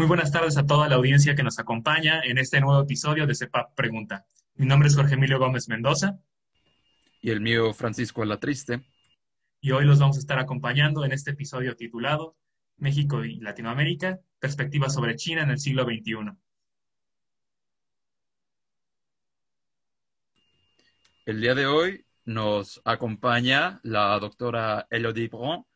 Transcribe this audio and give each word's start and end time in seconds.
Muy 0.00 0.06
buenas 0.06 0.32
tardes 0.32 0.56
a 0.56 0.64
toda 0.64 0.88
la 0.88 0.94
audiencia 0.94 1.34
que 1.34 1.42
nos 1.42 1.58
acompaña 1.58 2.22
en 2.24 2.38
este 2.38 2.58
nuevo 2.58 2.80
episodio 2.80 3.26
de 3.26 3.34
CEPAP 3.34 3.74
Pregunta. 3.74 4.24
Mi 4.54 4.64
nombre 4.64 4.88
es 4.88 4.96
Jorge 4.96 5.12
Emilio 5.12 5.38
Gómez 5.38 5.68
Mendoza. 5.68 6.18
Y 7.20 7.28
el 7.28 7.42
mío, 7.42 7.74
Francisco 7.74 8.22
Alatriste. 8.22 8.80
Y 9.60 9.72
hoy 9.72 9.84
los 9.84 9.98
vamos 9.98 10.16
a 10.16 10.20
estar 10.20 10.38
acompañando 10.38 11.04
en 11.04 11.12
este 11.12 11.32
episodio 11.32 11.76
titulado 11.76 12.34
México 12.78 13.26
y 13.26 13.40
Latinoamérica, 13.40 14.18
perspectivas 14.38 14.94
sobre 14.94 15.16
China 15.16 15.42
en 15.42 15.50
el 15.50 15.58
siglo 15.58 15.84
XXI. 15.84 16.32
El 21.26 21.42
día 21.42 21.54
de 21.54 21.66
hoy 21.66 22.06
nos 22.24 22.80
acompaña 22.86 23.80
la 23.82 24.18
doctora 24.18 24.86
Elodie 24.88 25.28
Bron. 25.28 25.66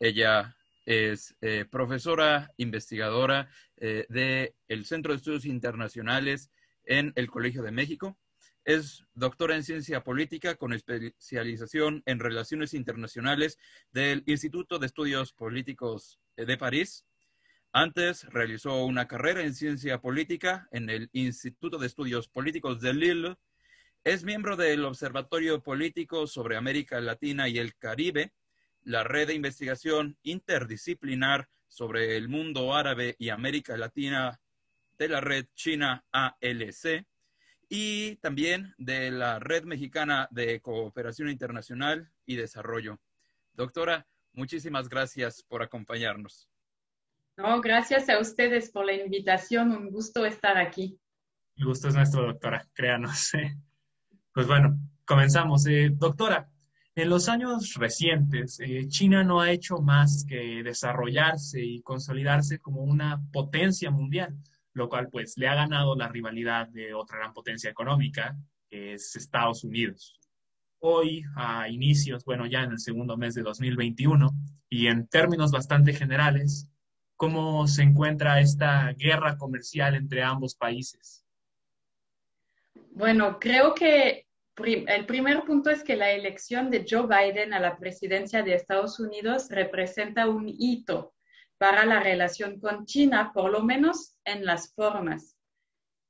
Ella 0.00 0.56
es 0.88 1.36
eh, 1.42 1.66
profesora 1.70 2.54
investigadora 2.56 3.50
eh, 3.76 4.06
del 4.08 4.86
Centro 4.86 5.12
de 5.12 5.18
Estudios 5.18 5.44
Internacionales 5.44 6.50
en 6.84 7.12
el 7.14 7.30
Colegio 7.30 7.62
de 7.62 7.72
México. 7.72 8.18
Es 8.64 9.04
doctora 9.12 9.54
en 9.54 9.64
ciencia 9.64 10.02
política 10.02 10.54
con 10.54 10.72
especialización 10.72 12.02
en 12.06 12.20
relaciones 12.20 12.72
internacionales 12.72 13.58
del 13.92 14.22
Instituto 14.24 14.78
de 14.78 14.86
Estudios 14.86 15.34
Políticos 15.34 16.20
de 16.38 16.56
París. 16.56 17.04
Antes 17.70 18.24
realizó 18.24 18.86
una 18.86 19.06
carrera 19.06 19.42
en 19.42 19.54
ciencia 19.54 20.00
política 20.00 20.68
en 20.70 20.88
el 20.88 21.10
Instituto 21.12 21.76
de 21.76 21.86
Estudios 21.86 22.28
Políticos 22.28 22.80
de 22.80 22.94
Lille. 22.94 23.36
Es 24.04 24.24
miembro 24.24 24.56
del 24.56 24.86
Observatorio 24.86 25.62
Político 25.62 26.26
sobre 26.26 26.56
América 26.56 26.98
Latina 27.02 27.46
y 27.46 27.58
el 27.58 27.76
Caribe 27.76 28.32
la 28.82 29.04
red 29.04 29.28
de 29.28 29.34
investigación 29.34 30.16
interdisciplinar 30.22 31.48
sobre 31.68 32.16
el 32.16 32.28
mundo 32.28 32.74
árabe 32.74 33.14
y 33.18 33.28
América 33.28 33.76
Latina 33.76 34.40
de 34.98 35.08
la 35.08 35.20
red 35.20 35.46
China 35.54 36.04
ALC 36.12 37.06
y 37.68 38.16
también 38.16 38.74
de 38.78 39.10
la 39.10 39.38
red 39.38 39.64
mexicana 39.64 40.26
de 40.30 40.60
cooperación 40.60 41.28
internacional 41.28 42.10
y 42.24 42.36
desarrollo. 42.36 42.98
Doctora, 43.52 44.06
muchísimas 44.32 44.88
gracias 44.88 45.42
por 45.42 45.62
acompañarnos. 45.62 46.48
No, 47.36 47.60
gracias 47.60 48.08
a 48.08 48.18
ustedes 48.18 48.70
por 48.70 48.86
la 48.86 48.94
invitación. 48.94 49.70
Un 49.70 49.90
gusto 49.90 50.24
estar 50.26 50.58
aquí. 50.58 50.98
El 51.56 51.66
gusto 51.66 51.88
es 51.88 51.94
nuestro, 51.94 52.26
doctora, 52.26 52.68
créanos. 52.72 53.32
Pues 54.30 54.46
bueno, 54.46 54.78
comenzamos. 55.04 55.66
Eh, 55.66 55.90
doctora, 55.92 56.48
en 56.98 57.10
los 57.10 57.28
años 57.28 57.74
recientes, 57.74 58.58
eh, 58.58 58.88
China 58.88 59.22
no 59.22 59.40
ha 59.40 59.52
hecho 59.52 59.78
más 59.78 60.24
que 60.28 60.64
desarrollarse 60.64 61.64
y 61.64 61.80
consolidarse 61.82 62.58
como 62.58 62.82
una 62.82 63.22
potencia 63.32 63.92
mundial, 63.92 64.36
lo 64.72 64.88
cual 64.88 65.08
pues 65.08 65.38
le 65.38 65.46
ha 65.46 65.54
ganado 65.54 65.94
la 65.94 66.08
rivalidad 66.08 66.66
de 66.68 66.94
otra 66.94 67.18
gran 67.18 67.32
potencia 67.32 67.70
económica, 67.70 68.36
que 68.68 68.94
es 68.94 69.14
Estados 69.14 69.62
Unidos. 69.62 70.18
Hoy, 70.80 71.22
a 71.36 71.68
inicios, 71.68 72.24
bueno, 72.24 72.46
ya 72.46 72.64
en 72.64 72.72
el 72.72 72.80
segundo 72.80 73.16
mes 73.16 73.34
de 73.34 73.42
2021, 73.42 74.30
y 74.68 74.88
en 74.88 75.06
términos 75.06 75.52
bastante 75.52 75.92
generales, 75.92 76.68
¿cómo 77.14 77.68
se 77.68 77.84
encuentra 77.84 78.40
esta 78.40 78.92
guerra 78.94 79.36
comercial 79.36 79.94
entre 79.94 80.24
ambos 80.24 80.56
países? 80.56 81.24
Bueno, 82.90 83.38
creo 83.38 83.72
que 83.74 84.27
el 84.64 85.06
primer 85.06 85.44
punto 85.44 85.70
es 85.70 85.84
que 85.84 85.96
la 85.96 86.10
elección 86.10 86.70
de 86.70 86.84
Joe 86.88 87.06
Biden 87.06 87.52
a 87.52 87.60
la 87.60 87.78
presidencia 87.78 88.42
de 88.42 88.54
Estados 88.54 88.98
Unidos 88.98 89.48
representa 89.50 90.28
un 90.28 90.48
hito 90.48 91.14
para 91.58 91.84
la 91.84 92.00
relación 92.00 92.60
con 92.60 92.86
China, 92.86 93.32
por 93.32 93.50
lo 93.50 93.62
menos 93.62 94.16
en 94.24 94.44
las 94.44 94.72
formas. 94.74 95.36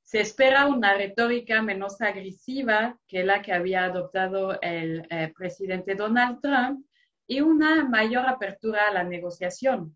Se 0.03 0.21
espera 0.21 0.67
una 0.67 0.95
retórica 0.95 1.61
menos 1.61 2.01
agresiva 2.01 2.99
que 3.07 3.23
la 3.23 3.41
que 3.41 3.53
había 3.53 3.85
adoptado 3.85 4.59
el 4.61 5.05
eh, 5.09 5.31
presidente 5.37 5.95
Donald 5.95 6.39
Trump 6.41 6.85
y 7.27 7.41
una 7.41 7.87
mayor 7.87 8.27
apertura 8.27 8.87
a 8.87 8.93
la 8.93 9.03
negociación. 9.03 9.95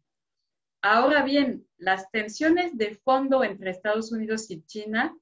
Ahora 0.83 1.23
bien, 1.23 1.65
las 1.77 2.11
tensiones 2.11 2.77
de 2.77 2.95
fondo 2.95 3.43
entre 3.43 3.71
Estados 3.71 4.11
Unidos 4.11 4.51
y 4.51 4.63
China 4.65 5.15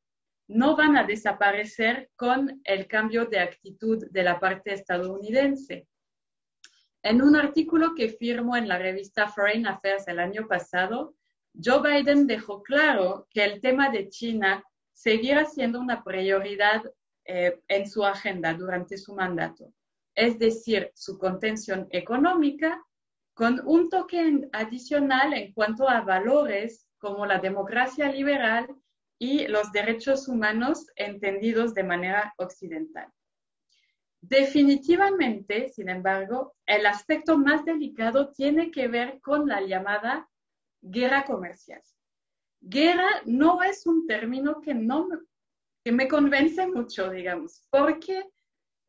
no 0.52 0.76
van 0.76 0.98
a 0.98 1.06
desaparecer 1.06 2.10
con 2.16 2.62
el 2.66 2.88
cambio 2.88 3.26
de 3.26 3.40
actitud 3.40 4.06
de 4.12 4.24
la 4.24 4.40
parte 4.40 4.74
estadounidense. 4.74 5.88
En 7.04 7.22
un 7.22 7.36
artículo 7.36 7.96
que 7.96 8.10
firmó 8.10 8.58
en 8.58 8.68
la 8.68 8.78
revista 8.78 9.28
Foreign 9.28 9.66
Affairs 9.66 10.08
el 10.08 10.20
año 10.20 10.48
pasado, 10.48 11.16
Joe 11.54 11.82
Biden 11.82 12.28
dejó 12.28 12.62
claro 12.62 13.28
que 13.30 13.44
el 13.44 13.62
tema 13.62 13.90
de 13.90 14.10
China 14.10 14.64
seguirá 14.94 15.46
siendo 15.46 15.80
una 15.80 16.04
prioridad 16.04 16.84
eh, 17.26 17.60
en 17.68 17.90
su 17.90 18.06
agenda 18.06 18.54
durante 18.54 18.98
su 18.98 19.16
mandato, 19.16 19.74
es 20.16 20.38
decir, 20.38 20.92
su 20.96 21.18
contención 21.18 21.88
económica 21.92 22.84
con 23.34 23.62
un 23.66 23.90
toque 23.90 24.50
adicional 24.52 25.34
en 25.34 25.54
cuanto 25.54 25.90
a 25.90 26.02
valores 26.02 26.88
como 26.98 27.26
la 27.26 27.40
democracia 27.40 28.12
liberal 28.12 28.68
y 29.22 29.46
los 29.46 29.72
derechos 29.72 30.28
humanos 30.28 30.88
entendidos 30.96 31.76
de 31.76 31.84
manera 31.84 32.34
occidental. 32.38 33.08
Definitivamente, 34.20 35.70
sin 35.70 35.90
embargo, 35.90 36.56
el 36.66 36.88
aspecto 36.88 37.38
más 37.38 37.64
delicado 37.64 38.32
tiene 38.32 38.72
que 38.72 38.88
ver 38.88 39.22
con 39.22 39.48
la 39.48 39.62
llamada 39.62 40.28
guerra 40.82 41.24
comercial. 41.24 41.84
Guerra 42.62 43.22
no 43.26 43.62
es 43.62 43.86
un 43.86 44.08
término 44.08 44.60
que, 44.60 44.74
no, 44.74 45.08
que 45.84 45.92
me 45.92 46.08
convence 46.08 46.66
mucho, 46.66 47.12
digamos, 47.12 47.68
porque 47.70 48.28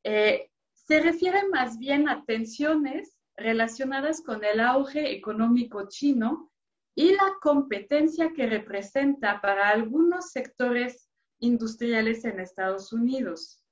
eh, 0.02 0.50
se 0.72 1.00
refiere 1.00 1.46
más 1.48 1.76
bien 1.76 2.08
a 2.08 2.24
tensiones 2.24 3.18
relacionadas 3.36 4.22
con 4.22 4.42
el 4.44 4.60
auge 4.60 5.12
económico 5.12 5.88
chino 5.90 6.51
y 6.94 7.12
la 7.12 7.36
competencia 7.40 8.32
que 8.32 8.46
representa 8.46 9.40
para 9.40 9.68
algunos 9.68 10.30
sectores 10.30 11.08
industriales 11.38 12.24
en 12.24 12.40
Estados 12.40 12.92
Unidos. 12.92 13.62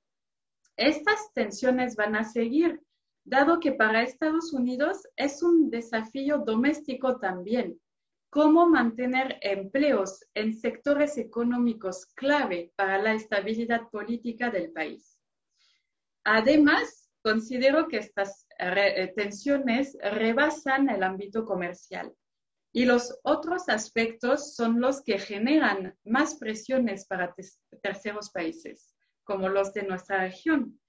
Estas 0.75 1.31
tensiones 1.33 1.95
van 1.95 2.15
a 2.15 2.23
seguir, 2.23 2.81
dado 3.23 3.59
que 3.59 3.73
para 3.73 4.01
Estados 4.01 4.51
Unidos 4.53 5.07
es 5.15 5.43
un 5.43 5.69
desafío 5.69 6.39
doméstico 6.39 7.19
también, 7.19 7.79
cómo 8.31 8.67
mantener 8.67 9.37
empleos 9.41 10.25
en 10.33 10.53
sectores 10.53 11.17
económicos 11.17 12.07
clave 12.15 12.71
para 12.75 12.97
la 12.97 13.13
estabilidad 13.13 13.89
política 13.91 14.49
del 14.49 14.71
país. 14.71 15.19
Además, 16.23 17.09
considero 17.21 17.87
que 17.87 17.97
estas 17.97 18.47
eh, 18.57 19.13
tensiones 19.15 19.95
rebasan 20.01 20.89
el 20.89 21.03
ámbito 21.03 21.45
comercial 21.45 22.15
y 22.73 22.85
los 22.85 23.19
otros 23.23 23.67
aspectos 23.69 24.55
son 24.55 24.79
los 24.79 25.01
que 25.01 25.19
generan 25.19 25.95
más 26.03 26.35
presiones 26.35 27.05
para 27.05 27.35
terceros 27.81 28.29
países, 28.31 28.93
como 29.23 29.49
los 29.49 29.73
de 29.73 29.83
nuestra 29.83 30.21
región. 30.21 30.79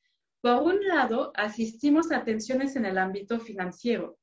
Por 0.40 0.62
un 0.62 0.86
lado, 0.86 1.32
asistimos 1.34 2.12
a 2.12 2.24
tensiones 2.24 2.76
en 2.76 2.86
el 2.86 2.98
ámbito 2.98 3.40
financiero. 3.40 4.18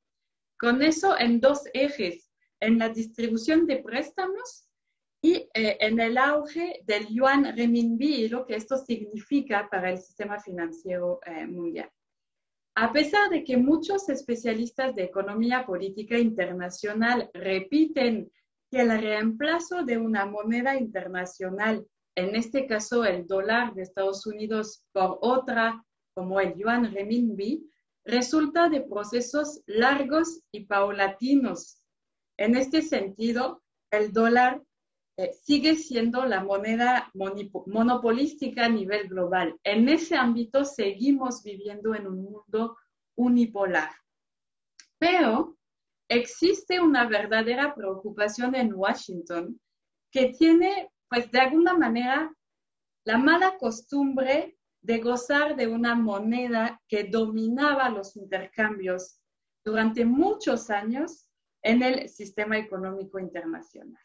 Con 0.58 0.82
eso 0.82 1.18
en 1.18 1.40
dos 1.40 1.62
ejes, 1.72 2.30
en 2.60 2.78
la 2.78 2.90
distribución 2.90 3.66
de 3.66 3.78
préstamos 3.78 4.68
y 5.22 5.48
eh, 5.54 5.76
en 5.80 6.00
el 6.00 6.16
auge 6.18 6.80
del 6.84 7.08
yuan 7.08 7.56
renminbi 7.56 8.24
y 8.24 8.28
lo 8.28 8.46
que 8.46 8.56
esto 8.56 8.76
significa 8.78 9.68
para 9.70 9.90
el 9.90 9.98
sistema 9.98 10.38
financiero 10.38 11.20
eh, 11.26 11.46
mundial. 11.46 11.90
A 12.74 12.92
pesar 12.92 13.30
de 13.30 13.44
que 13.44 13.56
muchos 13.56 14.08
especialistas 14.08 14.94
de 14.94 15.04
economía 15.04 15.66
política 15.66 16.18
internacional 16.18 17.30
repiten 17.34 18.30
que 18.70 18.80
el 18.80 19.00
reemplazo 19.00 19.82
de 19.84 19.98
una 19.98 20.24
moneda 20.26 20.76
internacional, 20.76 21.86
en 22.14 22.36
este 22.36 22.66
caso 22.66 23.04
el 23.04 23.26
dólar 23.26 23.74
de 23.74 23.82
Estados 23.82 24.26
Unidos 24.26 24.84
por 24.92 25.18
otra 25.20 25.84
como 26.14 26.40
el 26.40 26.54
yuan 26.54 26.92
renminbi, 26.92 27.68
resulta 28.04 28.68
de 28.68 28.80
procesos 28.82 29.62
largos 29.66 30.40
y 30.52 30.64
paulatinos. 30.66 31.82
En 32.36 32.56
este 32.56 32.82
sentido, 32.82 33.62
el 33.90 34.12
dólar 34.12 34.62
eh, 35.20 35.34
sigue 35.34 35.74
siendo 35.74 36.24
la 36.24 36.42
moneda 36.42 37.12
monopolística 37.66 38.64
a 38.64 38.68
nivel 38.70 39.06
global. 39.06 39.54
En 39.64 39.86
ese 39.90 40.16
ámbito 40.16 40.64
seguimos 40.64 41.42
viviendo 41.42 41.94
en 41.94 42.06
un 42.06 42.22
mundo 42.22 42.78
unipolar. 43.16 43.90
Pero 44.98 45.58
existe 46.08 46.80
una 46.80 47.06
verdadera 47.06 47.74
preocupación 47.74 48.54
en 48.54 48.72
Washington 48.72 49.60
que 50.10 50.32
tiene, 50.38 50.90
pues 51.10 51.30
de 51.30 51.40
alguna 51.40 51.74
manera, 51.74 52.34
la 53.04 53.18
mala 53.18 53.58
costumbre 53.58 54.56
de 54.80 54.98
gozar 55.00 55.54
de 55.54 55.66
una 55.66 55.94
moneda 55.94 56.80
que 56.88 57.04
dominaba 57.04 57.90
los 57.90 58.16
intercambios 58.16 59.20
durante 59.66 60.06
muchos 60.06 60.70
años 60.70 61.28
en 61.62 61.82
el 61.82 62.08
sistema 62.08 62.56
económico 62.56 63.18
internacional. 63.18 64.02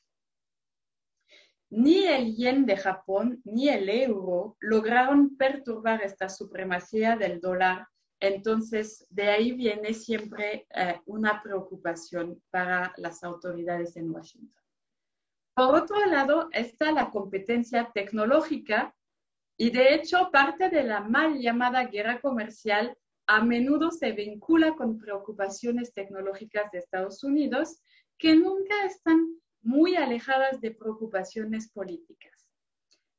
Ni 1.69 2.05
el 2.05 2.35
yen 2.35 2.65
de 2.65 2.77
Japón 2.77 3.41
ni 3.43 3.69
el 3.69 3.89
euro 3.89 4.55
lograron 4.59 5.35
perturbar 5.35 6.01
esta 6.01 6.29
supremacía 6.29 7.15
del 7.15 7.41
dólar. 7.41 7.87
Entonces, 8.19 9.05
de 9.09 9.29
ahí 9.29 9.51
viene 9.51 9.93
siempre 9.93 10.67
eh, 10.73 11.01
una 11.05 11.41
preocupación 11.41 12.41
para 12.49 12.93
las 12.97 13.23
autoridades 13.23 13.97
en 13.97 14.11
Washington. 14.11 14.63
Por 15.55 15.75
otro 15.75 16.05
lado, 16.05 16.49
está 16.51 16.91
la 16.91 17.09
competencia 17.11 17.89
tecnológica 17.93 18.93
y 19.57 19.69
de 19.69 19.95
hecho 19.95 20.29
parte 20.31 20.69
de 20.69 20.83
la 20.83 20.99
mal 21.01 21.39
llamada 21.39 21.85
guerra 21.85 22.19
comercial 22.19 22.97
a 23.27 23.43
menudo 23.43 23.89
se 23.89 24.11
vincula 24.11 24.75
con 24.75 24.99
preocupaciones 24.99 25.93
tecnológicas 25.93 26.71
de 26.71 26.79
Estados 26.79 27.23
Unidos 27.23 27.81
que 28.17 28.35
nunca 28.35 28.85
están 28.85 29.39
muy 29.65 29.95
alejadas 29.95 30.61
de 30.61 30.71
preocupaciones 30.71 31.69
políticas. 31.71 32.47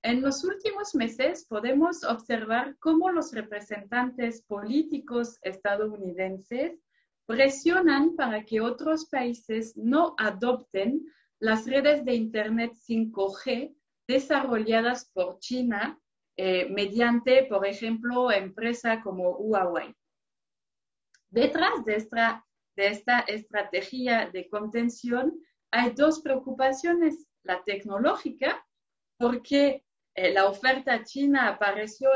En 0.02 0.22
los 0.22 0.44
últimos 0.44 0.94
meses 0.94 1.44
podemos 1.48 2.04
observar 2.04 2.76
cómo 2.78 3.10
los 3.10 3.32
representantes 3.32 4.42
políticos 4.42 5.38
estadounidenses 5.42 6.78
presionan 7.26 8.14
para 8.14 8.44
que 8.44 8.60
otros 8.60 9.06
países 9.06 9.76
no 9.76 10.14
adopten 10.16 11.04
las 11.40 11.66
redes 11.66 12.04
de 12.04 12.14
Internet 12.14 12.72
5G 12.88 13.74
desarrolladas 14.06 15.10
por 15.12 15.40
China 15.40 15.98
eh, 16.36 16.68
mediante, 16.70 17.44
por 17.44 17.66
ejemplo, 17.66 18.30
empresas 18.30 19.02
como 19.02 19.30
Huawei. 19.38 19.92
Detrás 21.30 21.84
de 21.84 21.96
esta, 21.96 22.46
de 22.76 22.88
esta 22.88 23.20
estrategia 23.20 24.30
de 24.30 24.48
contención 24.48 25.40
hay 25.76 25.90
dos 25.90 26.20
preocupaciones. 26.20 27.26
La 27.42 27.62
tecnológica, 27.62 28.66
porque 29.18 29.84
eh, 30.14 30.32
la 30.32 30.46
oferta 30.46 31.04
china 31.04 31.48
apareció 31.48 32.08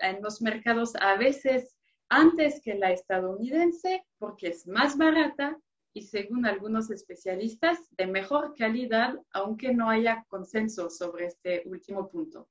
en 0.00 0.22
los 0.22 0.42
mercados 0.42 0.94
a 0.96 1.16
veces 1.16 1.74
antes 2.10 2.60
que 2.62 2.74
la 2.74 2.92
estadounidense, 2.92 4.04
porque 4.18 4.48
es 4.48 4.66
más 4.66 4.98
barata 4.98 5.58
y 5.94 6.02
según 6.02 6.44
algunos 6.44 6.90
especialistas, 6.90 7.78
de 7.92 8.06
mejor 8.06 8.54
calidad, 8.58 9.14
aunque 9.30 9.72
no 9.72 9.88
haya 9.88 10.24
consenso 10.28 10.90
sobre 10.90 11.26
este 11.26 11.62
último 11.66 12.10
punto. 12.10 12.48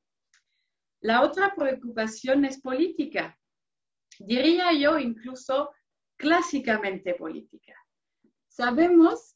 La 1.01 1.21
otra 1.21 1.54
preocupación 1.54 2.45
es 2.45 2.62
política, 2.62 3.38
diría 4.19 4.71
yo 4.74 4.98
incluso 4.98 5.71
clásicamente 6.15 7.13
política. 7.15 7.75
Sabemos 8.48 9.33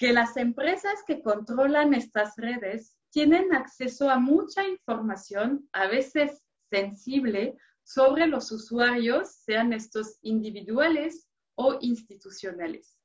que 0.00 0.14
las 0.14 0.38
empresas 0.38 1.04
que 1.06 1.20
controlan 1.20 1.92
estas 1.92 2.34
redes 2.38 2.96
tienen 3.10 3.54
acceso 3.54 4.08
a 4.08 4.18
mucha 4.18 4.66
información, 4.66 5.68
a 5.72 5.88
veces 5.88 6.42
sensible, 6.70 7.58
sobre 7.82 8.26
los 8.26 8.50
usuarios, 8.50 9.30
sean 9.44 9.74
estos 9.74 10.16
individuales 10.22 11.28
o 11.54 11.76
institucionales. 11.82 12.96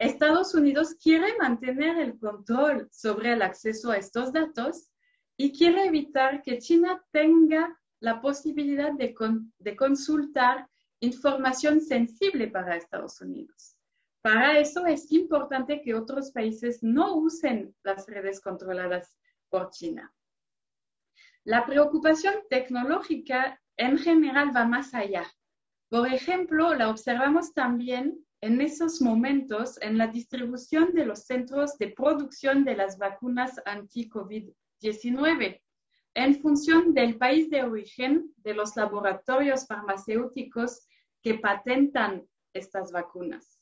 Estados 0.00 0.56
Unidos 0.56 0.96
quiere 1.00 1.38
mantener 1.38 1.98
el 1.98 2.18
control 2.18 2.88
sobre 2.90 3.34
el 3.34 3.42
acceso 3.42 3.92
a 3.92 3.96
estos 3.96 4.32
datos 4.32 4.90
y 5.36 5.56
quiere 5.56 5.84
evitar 5.84 6.42
que 6.42 6.58
China 6.58 7.00
tenga 7.12 7.78
la 8.00 8.20
posibilidad 8.20 8.92
de, 8.92 9.14
consultar 9.76 10.68
información 10.98 11.80
sensible 11.80 12.48
para 12.48 12.74
Estados 12.74 13.20
Unidos. 13.20 13.77
Para 14.22 14.58
eso 14.58 14.86
es 14.86 15.10
importante 15.12 15.80
que 15.80 15.94
otros 15.94 16.32
países 16.32 16.82
no 16.82 17.16
usen 17.16 17.74
las 17.84 18.06
redes 18.06 18.40
controladas 18.40 19.16
por 19.48 19.70
China. 19.70 20.12
La 21.44 21.64
preocupación 21.64 22.34
tecnológica 22.50 23.60
en 23.76 23.96
general 23.96 24.54
va 24.54 24.64
más 24.64 24.92
allá. 24.92 25.24
Por 25.88 26.08
ejemplo, 26.08 26.74
la 26.74 26.90
observamos 26.90 27.54
también 27.54 28.24
en 28.40 28.60
esos 28.60 29.00
momentos 29.00 29.80
en 29.80 29.98
la 29.98 30.08
distribución 30.08 30.92
de 30.92 31.06
los 31.06 31.24
centros 31.24 31.78
de 31.78 31.88
producción 31.88 32.64
de 32.64 32.76
las 32.76 32.98
vacunas 32.98 33.60
anti-COVID-19 33.64 35.62
en 36.14 36.40
función 36.40 36.94
del 36.94 37.16
país 37.16 37.48
de 37.50 37.62
origen 37.62 38.32
de 38.36 38.54
los 38.54 38.76
laboratorios 38.76 39.66
farmacéuticos 39.66 40.86
que 41.22 41.34
patentan 41.34 42.26
estas 42.52 42.92
vacunas. 42.92 43.57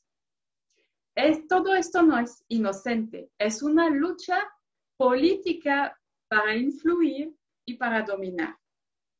Todo 1.49 1.75
esto 1.75 2.03
no 2.03 2.17
es 2.19 2.43
inocente, 2.47 3.29
es 3.37 3.63
una 3.63 3.89
lucha 3.89 4.37
política 4.97 5.97
para 6.29 6.55
influir 6.55 7.35
y 7.65 7.75
para 7.75 8.03
dominar. 8.03 8.57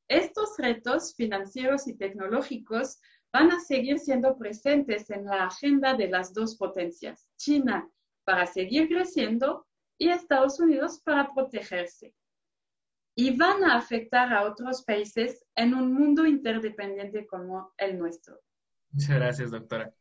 Estos 0.07 0.57
retos 0.57 1.15
financieros 1.15 1.87
y 1.87 1.95
tecnológicos 1.95 2.99
van 3.33 3.51
a 3.51 3.59
seguir 3.59 3.99
siendo 3.99 4.37
presentes 4.37 5.09
en 5.09 5.25
la 5.25 5.47
agenda 5.47 5.95
de 5.95 6.07
las 6.07 6.33
dos 6.33 6.55
potencias, 6.55 7.29
China 7.37 7.89
para 8.27 8.45
seguir 8.45 8.89
creciendo 8.89 9.65
y 9.97 10.09
Estados 10.09 10.59
Unidos 10.59 10.99
para 11.03 11.33
protegerse. 11.33 12.13
Y 13.15 13.35
van 13.37 13.63
a 13.63 13.77
afectar 13.77 14.33
a 14.33 14.43
otros 14.43 14.83
países 14.83 15.45
en 15.55 15.73
un 15.73 15.93
mundo 15.93 16.25
interdependiente 16.25 17.25
como 17.25 17.71
el 17.77 17.97
nuestro. 17.97 18.37
Muchas 18.91 19.15
gracias, 19.15 19.51
doctora. 19.51 19.93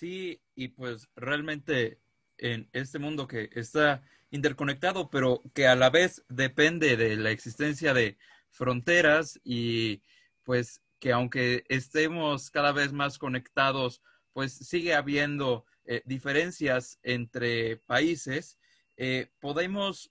Sí, 0.00 0.40
y 0.54 0.68
pues 0.68 1.10
realmente 1.14 2.00
en 2.38 2.70
este 2.72 2.98
mundo 2.98 3.26
que 3.28 3.50
está 3.52 4.02
interconectado, 4.30 5.10
pero 5.10 5.42
que 5.52 5.66
a 5.66 5.76
la 5.76 5.90
vez 5.90 6.24
depende 6.30 6.96
de 6.96 7.16
la 7.16 7.32
existencia 7.32 7.92
de 7.92 8.16
fronteras 8.48 9.38
y 9.44 10.00
pues 10.42 10.80
que 11.00 11.12
aunque 11.12 11.64
estemos 11.68 12.50
cada 12.50 12.72
vez 12.72 12.94
más 12.94 13.18
conectados, 13.18 14.00
pues 14.32 14.54
sigue 14.54 14.94
habiendo 14.94 15.66
eh, 15.84 16.00
diferencias 16.06 16.98
entre 17.02 17.76
países, 17.76 18.58
eh, 18.96 19.30
podemos 19.38 20.10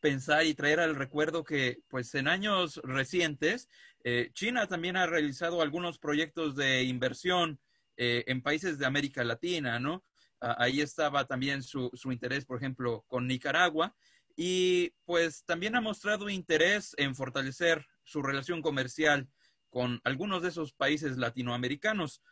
pensar 0.00 0.44
y 0.44 0.52
traer 0.52 0.80
al 0.80 0.96
recuerdo 0.96 1.44
que 1.44 1.80
pues 1.88 2.14
en 2.14 2.28
años 2.28 2.78
recientes 2.84 3.70
eh, 4.04 4.32
China 4.34 4.66
también 4.66 4.98
ha 4.98 5.06
realizado 5.06 5.62
algunos 5.62 5.98
proyectos 5.98 6.56
de 6.56 6.82
inversión 6.82 7.58
en 8.00 8.42
países 8.42 8.78
de 8.78 8.86
América 8.86 9.24
Latina, 9.24 9.80
¿no? 9.80 10.04
ahí 10.40 10.80
estaba 10.80 11.26
también 11.26 11.62
su, 11.62 11.90
su 11.94 12.12
interés, 12.12 12.44
por 12.44 12.58
ejemplo, 12.58 13.04
con 13.08 13.26
Nicaragua 13.26 13.96
y 14.36 14.90
pues 15.04 15.44
también 15.44 15.74
ha 15.74 15.80
mostrado 15.80 16.28
interés 16.28 16.94
en 16.96 17.16
fortalecer 17.16 17.84
su 18.04 18.22
relación 18.22 18.62
comercial 18.62 19.28
con 19.68 20.00
algunos 20.04 20.42
de 20.42 20.50
esos 20.50 20.72
países 20.72 21.16
latinoamericanos. 21.16 22.22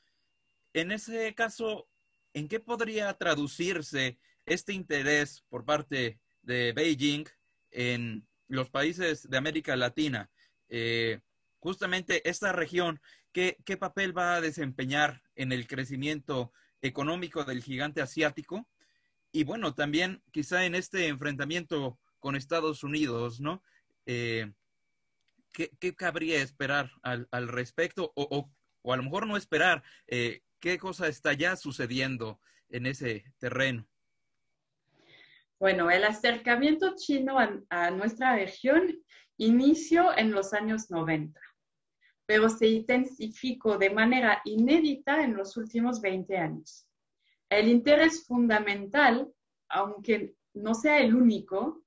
En 0.73 0.93
ese 0.93 1.35
caso, 1.35 1.89
¿en 2.33 2.49
qué 2.49 2.61
podría 2.61 3.13
traducirse 3.15 4.19
este 4.45 4.73
interés 4.73 5.45
por 5.49 5.65
parte 5.65 6.21
de 6.43 6.73
Beijing 6.73 7.25
en 7.73 8.27
los 8.47 8.71
países 8.71 9.29
de 9.29 9.37
América 9.37 9.75
Latina? 9.75 10.31
Eh, 10.69 11.21
justamente 11.59 12.29
esta 12.29 12.53
región, 12.53 13.01
¿qué, 13.37 13.59
¿qué 13.67 13.77
papel 13.77 14.17
va 14.17 14.37
a 14.37 14.41
desempeñar 14.41 15.21
en 15.35 15.53
el 15.53 15.67
crecimiento 15.67 16.55
económico 16.81 17.45
del 17.45 17.63
gigante 17.63 18.01
asiático? 18.01 18.67
Y 19.31 19.45
bueno, 19.45 19.75
también 19.75 20.23
quizá 20.31 20.65
en 20.65 20.75
este 20.75 21.09
enfrentamiento 21.09 21.99
con 22.19 22.35
Estados 22.35 22.83
Unidos, 22.83 23.39
¿no? 23.39 23.63
Eh, 24.07 24.51
¿qué, 25.53 25.95
cabría 25.95 26.41
esperar 26.41 26.91
al, 27.03 27.49
respecto? 27.49 28.11
O, 28.15 28.49
a 28.91 28.97
lo 28.97 29.03
mejor 29.03 29.27
no 29.27 29.37
esperar, 29.37 29.83
eh, 30.07 30.41
¿qué 30.59 30.79
cosa 30.79 31.07
está 31.07 31.35
ya 31.35 31.57
sucediendo 31.57 32.41
en 32.71 32.87
ese 32.87 33.35
terreno? 33.37 33.87
Bueno, 35.59 35.91
el 35.91 36.05
acercamiento 36.05 36.95
chino 36.97 37.37
a, 37.69 37.91
nuestra 37.91 38.35
región 38.35 38.99
inició 39.37 40.17
en 40.17 40.33
los 40.33 40.55
años 40.55 40.91
90, 40.91 41.39
pero 42.27 42.49
se 42.49 42.67
intensificó 42.67 43.79
de 43.79 43.91
manera 43.91 44.43
inédita 44.45 45.23
en 45.23 45.37
los 45.37 45.57
últimos 45.57 46.01
20 46.01 46.37
años. 46.37 46.87
El 47.49 47.69
interés 47.69 48.27
fundamental, 48.27 49.33
aunque 49.69 50.35
no 50.55 50.75
sea 50.75 50.99
el 50.99 51.15
único, 51.15 51.83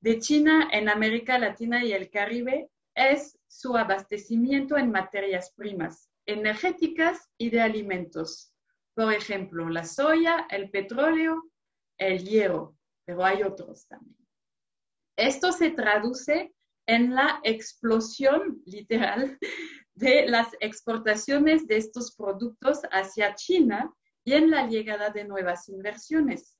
de 0.00 0.18
China 0.18 0.68
en 0.72 0.88
América 0.88 1.38
Latina 1.38 1.84
y 1.84 1.92
el 1.92 2.10
Caribe 2.10 2.68
es 2.94 3.38
su 3.46 3.76
abastecimiento 3.76 4.76
en 4.76 4.90
materias 4.90 5.52
primas 5.54 6.10
energéticas 6.26 7.30
y 7.38 7.50
de 7.50 7.60
alimentos. 7.60 8.52
Por 8.94 9.12
ejemplo, 9.12 9.68
la 9.68 9.84
soya, 9.84 10.46
el 10.50 10.70
petróleo, 10.70 11.50
el 11.98 12.24
hierro, 12.24 12.76
pero 13.04 13.24
hay 13.24 13.42
otros 13.42 13.86
también. 13.86 14.16
Esto 15.16 15.52
se 15.52 15.70
traduce 15.70 16.52
en 16.86 17.14
la 17.14 17.40
explosión 17.42 18.62
literal 18.66 19.38
de 19.96 20.26
las 20.28 20.48
exportaciones 20.60 21.66
de 21.66 21.78
estos 21.78 22.14
productos 22.14 22.82
hacia 22.92 23.34
China 23.34 23.92
y 24.24 24.34
en 24.34 24.50
la 24.50 24.66
llegada 24.68 25.10
de 25.10 25.24
nuevas 25.24 25.68
inversiones. 25.68 26.56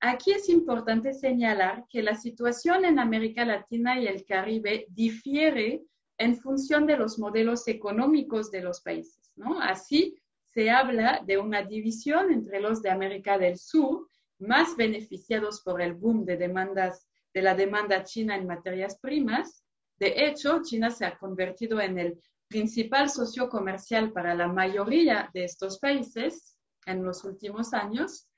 aquí 0.00 0.30
es 0.32 0.48
importante 0.48 1.12
señalar 1.12 1.84
que 1.90 2.02
la 2.02 2.14
situación 2.14 2.84
en 2.84 2.98
América 2.98 3.44
Latina 3.44 4.00
y 4.00 4.06
el 4.06 4.24
Caribe 4.24 4.86
difiere 4.90 5.82
en 6.18 6.36
función 6.36 6.86
de 6.86 6.96
los 6.96 7.18
modelos 7.18 7.68
económicos 7.68 8.50
de 8.50 8.62
los 8.62 8.80
países. 8.80 9.32
Así 9.60 10.16
se 10.44 10.70
habla 10.70 11.22
de 11.26 11.38
una 11.38 11.62
división 11.62 12.32
entre 12.32 12.60
los 12.60 12.80
de 12.80 12.90
América 12.90 13.38
del 13.38 13.58
Sur, 13.58 14.08
más 14.38 14.76
beneficiados 14.76 15.60
por 15.62 15.82
el 15.82 15.94
boom 15.94 16.24
de, 16.24 16.36
demandas, 16.36 17.06
de 17.34 17.42
la 17.42 17.54
demanda 17.54 18.02
china 18.04 18.36
en 18.36 18.46
materias 18.46 18.98
primas. 19.00 19.64
De 19.98 20.26
hecho, 20.26 20.62
China 20.62 20.90
se 20.90 21.04
ha 21.04 21.18
convertido 21.18 21.80
en 21.80 21.98
el 21.98 22.20
principal 22.48 23.10
socio 23.10 23.48
comercial 23.48 24.12
para 24.12 24.34
la 24.34 24.48
mayoría 24.48 25.30
de 25.34 25.44
estos 25.44 25.78
países 25.78 26.56
en 26.86 27.04
los 27.04 27.24
últimos 27.24 27.74
años, 27.74 28.28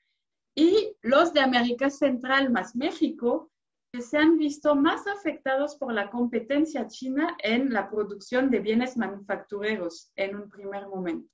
y 0.55 0.95
los 1.01 1.33
de 1.33 1.39
América 1.39 1.89
Central 1.89 2.51
más 2.51 2.75
México, 2.75 3.49
que 3.91 4.01
se 4.01 4.17
han 4.17 4.37
visto 4.37 4.75
más 4.75 5.07
afectados 5.07 5.75
por 5.75 5.93
la 5.93 6.09
competencia 6.09 6.87
china 6.87 7.35
en 7.39 7.73
la 7.73 7.89
producción 7.89 8.49
de 8.49 8.59
bienes 8.59 8.95
manufactureros 8.97 10.11
en 10.15 10.35
un 10.35 10.49
primer 10.49 10.87
momento. 10.87 11.29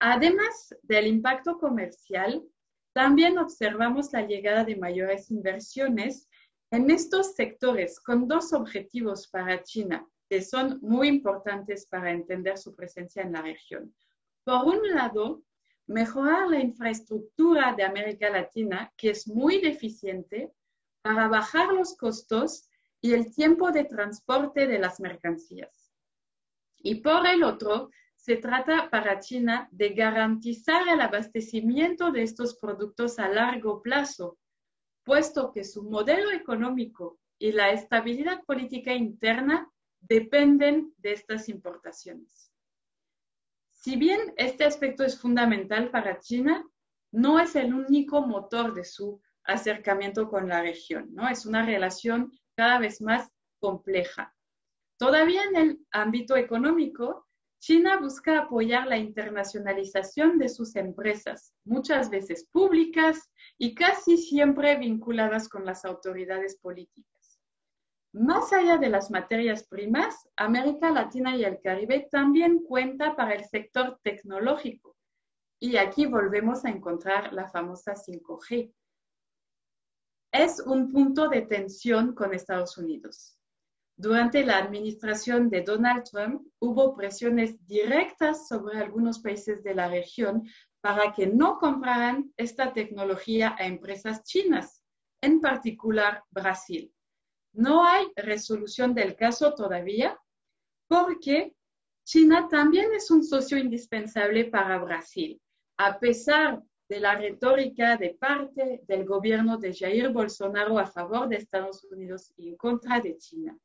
Además 0.00 0.74
del 0.82 1.06
impacto 1.06 1.58
comercial, 1.58 2.42
también 2.92 3.38
observamos 3.38 4.12
la 4.12 4.26
llegada 4.26 4.64
de 4.64 4.76
mayores 4.76 5.30
inversiones 5.30 6.28
en 6.72 6.90
estos 6.90 7.34
sectores 7.34 8.00
con 8.00 8.26
dos 8.26 8.52
objetivos 8.52 9.28
para 9.28 9.62
China, 9.62 10.06
que 10.32 10.40
son 10.40 10.78
muy 10.80 11.08
importantes 11.08 11.84
para 11.84 12.10
entender 12.10 12.56
su 12.56 12.74
presencia 12.74 13.22
en 13.22 13.32
la 13.32 13.42
región. 13.42 13.94
Por 14.44 14.64
un 14.64 14.88
lado, 14.94 15.42
mejorar 15.86 16.48
la 16.48 16.58
infraestructura 16.58 17.74
de 17.74 17.82
América 17.82 18.30
Latina, 18.30 18.90
que 18.96 19.10
es 19.10 19.28
muy 19.28 19.60
deficiente, 19.60 20.50
para 21.02 21.28
bajar 21.28 21.74
los 21.74 21.94
costos 21.98 22.70
y 23.02 23.12
el 23.12 23.34
tiempo 23.34 23.72
de 23.72 23.84
transporte 23.84 24.66
de 24.66 24.78
las 24.78 25.00
mercancías. 25.00 25.92
Y 26.78 27.02
por 27.02 27.26
el 27.26 27.42
otro, 27.42 27.90
se 28.16 28.36
trata 28.36 28.88
para 28.88 29.20
China 29.20 29.68
de 29.70 29.90
garantizar 29.90 30.88
el 30.88 31.02
abastecimiento 31.02 32.10
de 32.10 32.22
estos 32.22 32.54
productos 32.54 33.18
a 33.18 33.28
largo 33.28 33.82
plazo, 33.82 34.38
puesto 35.04 35.52
que 35.52 35.62
su 35.62 35.82
modelo 35.82 36.30
económico 36.30 37.18
y 37.38 37.52
la 37.52 37.70
estabilidad 37.72 38.42
política 38.46 38.94
interna 38.94 39.68
dependen 40.02 40.92
de 40.98 41.12
estas 41.12 41.48
importaciones. 41.48 42.52
Si 43.70 43.96
bien 43.96 44.20
este 44.36 44.64
aspecto 44.64 45.04
es 45.04 45.20
fundamental 45.20 45.90
para 45.90 46.20
China, 46.20 46.64
no 47.10 47.40
es 47.40 47.56
el 47.56 47.74
único 47.74 48.22
motor 48.22 48.74
de 48.74 48.84
su 48.84 49.20
acercamiento 49.44 50.28
con 50.28 50.48
la 50.48 50.62
región, 50.62 51.12
¿no? 51.14 51.28
Es 51.28 51.46
una 51.46 51.64
relación 51.64 52.32
cada 52.54 52.78
vez 52.78 53.00
más 53.00 53.30
compleja. 53.58 54.34
Todavía 54.98 55.42
en 55.44 55.56
el 55.56 55.86
ámbito 55.90 56.36
económico, 56.36 57.26
China 57.58 57.98
busca 57.98 58.38
apoyar 58.38 58.86
la 58.88 58.98
internacionalización 58.98 60.38
de 60.38 60.48
sus 60.48 60.74
empresas, 60.74 61.54
muchas 61.64 62.10
veces 62.10 62.48
públicas 62.50 63.30
y 63.56 63.74
casi 63.74 64.16
siempre 64.16 64.76
vinculadas 64.76 65.48
con 65.48 65.64
las 65.64 65.84
autoridades 65.84 66.56
políticas. 66.56 67.21
Más 68.12 68.52
allá 68.52 68.76
de 68.76 68.90
las 68.90 69.10
materias 69.10 69.64
primas, 69.64 70.28
América 70.36 70.90
Latina 70.90 71.36
y 71.36 71.44
el 71.44 71.60
Caribe 71.60 72.08
también 72.10 72.60
cuenta 72.60 73.16
para 73.16 73.34
el 73.34 73.44
sector 73.44 73.98
tecnológico. 74.02 74.96
Y 75.58 75.76
aquí 75.76 76.06
volvemos 76.06 76.64
a 76.64 76.70
encontrar 76.70 77.32
la 77.32 77.48
famosa 77.48 77.94
5G 77.94 78.72
es 80.32 80.60
un 80.60 80.90
punto 80.90 81.28
de 81.28 81.42
tensión 81.42 82.14
con 82.14 82.32
Estados 82.32 82.78
Unidos. 82.78 83.38
Durante 83.96 84.44
la 84.44 84.56
administración 84.56 85.50
de 85.50 85.60
Donald 85.60 86.04
Trump 86.10 86.42
hubo 86.58 86.96
presiones 86.96 87.64
directas 87.66 88.48
sobre 88.48 88.78
algunos 88.78 89.20
países 89.20 89.62
de 89.62 89.74
la 89.74 89.88
región 89.88 90.48
para 90.80 91.12
que 91.12 91.26
no 91.26 91.58
compraran 91.58 92.32
esta 92.38 92.72
tecnología 92.72 93.54
a 93.58 93.66
empresas 93.66 94.24
chinas, 94.24 94.82
en 95.20 95.40
particular 95.40 96.24
Brasil. 96.30 96.92
No 97.52 97.84
hay 97.84 98.06
resolución 98.16 98.94
del 98.94 99.14
caso 99.16 99.54
todavía 99.54 100.18
porque 100.88 101.54
China 102.04 102.48
también 102.50 102.92
es 102.94 103.10
un 103.10 103.22
socio 103.22 103.56
indispensable 103.58 104.46
para 104.46 104.78
Brasil, 104.78 105.40
a 105.76 105.98
pesar 105.98 106.62
de 106.88 107.00
la 107.00 107.14
retórica 107.14 107.96
de 107.96 108.10
parte 108.10 108.82
del 108.86 109.04
gobierno 109.06 109.56
de 109.56 109.74
Jair 109.74 110.10
Bolsonaro 110.10 110.78
a 110.78 110.86
favor 110.86 111.28
de 111.28 111.36
Estados 111.36 111.84
Unidos 111.84 112.32
y 112.36 112.48
en 112.50 112.56
contra 112.56 113.00
de 113.00 113.16
China. 113.16 113.56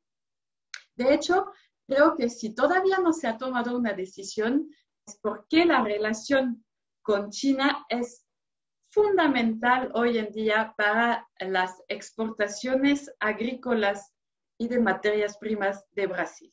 De 0.94 1.14
hecho, 1.14 1.46
creo 1.86 2.14
que 2.16 2.30
si 2.30 2.54
todavía 2.54 2.98
no 2.98 3.12
se 3.12 3.26
ha 3.26 3.36
tomado 3.36 3.76
una 3.76 3.92
decisión, 3.92 4.70
es 5.06 5.18
porque 5.20 5.64
la 5.64 5.82
relación 5.82 6.64
con 7.02 7.30
China 7.30 7.84
es 7.88 8.27
fundamental 8.98 9.92
hoy 9.94 10.18
en 10.18 10.32
día 10.32 10.74
para 10.76 11.28
las 11.38 11.80
exportaciones 11.86 13.08
agrícolas 13.20 14.12
y 14.58 14.66
de 14.66 14.80
materias 14.80 15.38
primas 15.38 15.84
de 15.92 16.08
Brasil. 16.08 16.52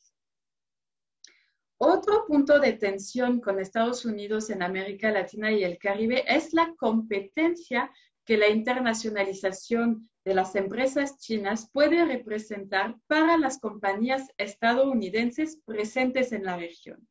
Otro 1.76 2.24
punto 2.28 2.60
de 2.60 2.74
tensión 2.74 3.40
con 3.40 3.58
Estados 3.58 4.04
Unidos 4.04 4.48
en 4.50 4.62
América 4.62 5.10
Latina 5.10 5.50
y 5.50 5.64
el 5.64 5.76
Caribe 5.76 6.24
es 6.28 6.52
la 6.52 6.72
competencia 6.76 7.90
que 8.24 8.36
la 8.36 8.48
internacionalización 8.48 10.08
de 10.24 10.34
las 10.34 10.54
empresas 10.54 11.18
chinas 11.18 11.68
puede 11.72 12.04
representar 12.04 12.96
para 13.08 13.38
las 13.38 13.58
compañías 13.58 14.22
estadounidenses 14.36 15.60
presentes 15.64 16.30
en 16.30 16.44
la 16.44 16.56
región. 16.56 17.08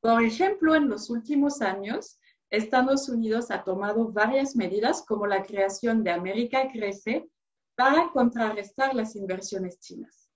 Por 0.00 0.24
ejemplo, 0.24 0.74
en 0.74 0.88
los 0.88 1.08
últimos 1.08 1.62
años, 1.62 2.18
Estados 2.50 3.08
Unidos 3.08 3.50
ha 3.50 3.62
tomado 3.62 4.10
varias 4.10 4.56
medidas 4.56 5.04
como 5.06 5.26
la 5.26 5.42
creación 5.42 6.02
de 6.02 6.10
América 6.10 6.68
Crece 6.70 7.28
para 7.76 8.10
contrarrestar 8.10 8.94
las 8.94 9.14
inversiones 9.16 9.78
chinas. 9.80 10.28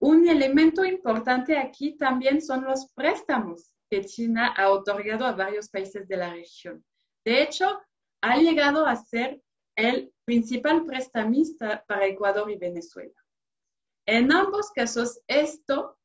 Un 0.00 0.28
elemento 0.28 0.84
importante 0.84 1.58
aquí 1.58 1.96
también 1.96 2.42
son 2.42 2.64
los 2.64 2.90
préstamos 2.92 3.72
que 3.88 4.04
China 4.04 4.54
ha 4.56 4.70
otorgado 4.70 5.24
a 5.24 5.32
varios 5.32 5.68
países 5.68 6.08
de 6.08 6.16
la 6.16 6.30
región. 6.30 6.84
De 7.24 7.42
hecho, 7.42 7.80
ha 8.22 8.36
llegado 8.38 8.86
a 8.86 8.96
ser 8.96 9.40
el 9.76 10.12
principal 10.24 10.84
prestamista 10.84 11.84
para 11.86 12.06
Ecuador 12.06 12.50
y 12.50 12.56
Venezuela. 12.56 13.14
En 14.06 14.32
ambos 14.32 14.70
casos, 14.70 15.20
esto 15.26 15.95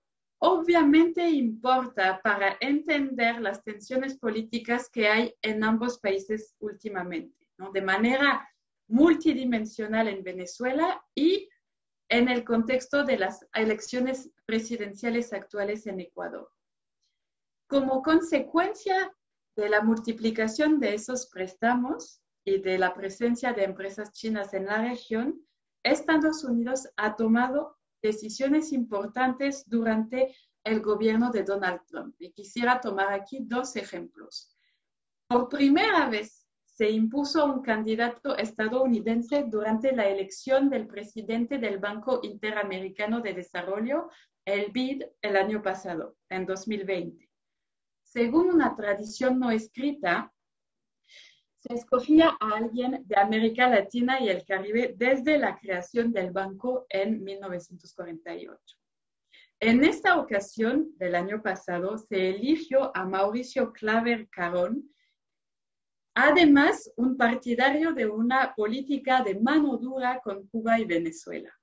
obviamente 0.43 1.29
importa 1.29 2.19
para 2.23 2.57
entender 2.61 3.39
las 3.39 3.63
tensiones 3.63 4.17
políticas 4.17 4.89
que 4.89 5.07
hay 5.07 5.35
en 5.43 5.63
ambos 5.63 5.99
países 5.99 6.55
últimamente, 6.59 7.47
de 7.73 7.81
manera 7.81 8.49
multidimensional 8.87 10.07
en 10.07 10.23
Venezuela 10.23 11.03
y 11.13 11.47
en 12.09 12.27
el 12.27 12.43
contexto 12.43 13.05
de 13.05 13.19
las 13.19 13.47
elecciones 13.53 14.31
presidenciales 14.45 15.31
actuales 15.31 15.85
en 15.85 15.99
Ecuador. 15.99 16.51
Como 17.67 18.01
consecuencia 18.01 19.15
de 19.55 19.69
la 19.69 19.81
multiplicación 19.81 20.79
de 20.79 20.95
esos 20.95 21.27
préstamos 21.27 22.19
y 22.43 22.59
de 22.59 22.79
la 22.79 22.95
presencia 22.95 23.53
de 23.53 23.63
empresas 23.63 24.11
chinas 24.11 24.55
en 24.55 24.65
la 24.65 24.81
región, 24.81 25.39
Estados 25.83 26.43
Unidos 26.43 26.89
ha 26.97 27.15
tomado 27.15 27.77
decisiones 28.01 28.71
importantes 28.71 29.63
durante 29.67 30.35
el 30.63 30.81
gobierno 30.81 31.31
de 31.31 31.43
Donald 31.43 31.81
Trump. 31.87 32.15
Y 32.19 32.31
quisiera 32.31 32.79
tomar 32.79 33.13
aquí 33.13 33.39
dos 33.41 33.75
ejemplos. 33.75 34.55
Por 35.27 35.49
primera 35.49 36.09
vez 36.09 36.45
se 36.65 36.89
impuso 36.89 37.45
un 37.45 37.61
candidato 37.61 38.35
estadounidense 38.37 39.45
durante 39.47 39.91
la 39.95 40.07
elección 40.07 40.69
del 40.69 40.87
presidente 40.87 41.57
del 41.57 41.77
Banco 41.77 42.21
Interamericano 42.23 43.21
de 43.21 43.33
Desarrollo, 43.33 44.09
el 44.45 44.71
BID, 44.71 45.03
el 45.21 45.35
año 45.35 45.61
pasado, 45.61 46.17
en 46.29 46.45
2020. 46.45 47.29
Según 48.03 48.49
una 48.49 48.75
tradición 48.75 49.39
no 49.39 49.51
escrita, 49.51 50.33
se 51.61 51.75
escogía 51.75 52.35
a 52.39 52.55
alguien 52.55 53.03
de 53.05 53.17
América 53.17 53.69
Latina 53.69 54.19
y 54.19 54.29
el 54.29 54.43
Caribe 54.43 54.95
desde 54.97 55.37
la 55.37 55.57
creación 55.57 56.11
del 56.11 56.31
banco 56.31 56.87
en 56.89 57.23
1948. 57.23 58.77
En 59.59 59.83
esta 59.83 60.19
ocasión 60.19 60.91
del 60.97 61.13
año 61.13 61.43
pasado 61.43 61.99
se 61.99 62.29
eligió 62.29 62.91
a 62.95 63.05
Mauricio 63.05 63.71
Claver 63.71 64.27
Carón, 64.29 64.91
Además, 66.13 66.91
un 66.97 67.15
partidario 67.15 67.93
de 67.93 68.05
una 68.05 68.53
política 68.53 69.23
de 69.23 69.39
mano 69.39 69.77
dura 69.77 70.19
con 70.21 70.45
Cuba 70.47 70.77
y 70.77 70.83
Venezuela. 70.83 71.57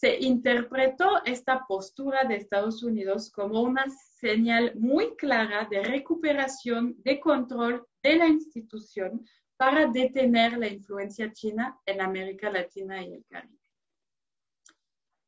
Se 0.00 0.18
interpretó 0.18 1.22
esta 1.26 1.66
postura 1.68 2.24
de 2.24 2.36
Estados 2.36 2.82
Unidos 2.82 3.30
como 3.30 3.60
una 3.60 3.84
señal 3.90 4.74
muy 4.76 5.14
clara 5.16 5.68
de 5.70 5.82
recuperación 5.82 6.94
de 7.02 7.20
control 7.20 7.86
de 8.02 8.16
la 8.16 8.26
institución 8.26 9.26
para 9.58 9.88
detener 9.88 10.56
la 10.56 10.68
influencia 10.68 11.30
china 11.34 11.78
en 11.84 12.00
América 12.00 12.50
Latina 12.50 13.02
y 13.02 13.12
el 13.12 13.26
Caribe. 13.26 13.58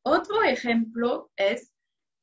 Otro 0.03 0.41
ejemplo 0.41 1.29
es 1.35 1.71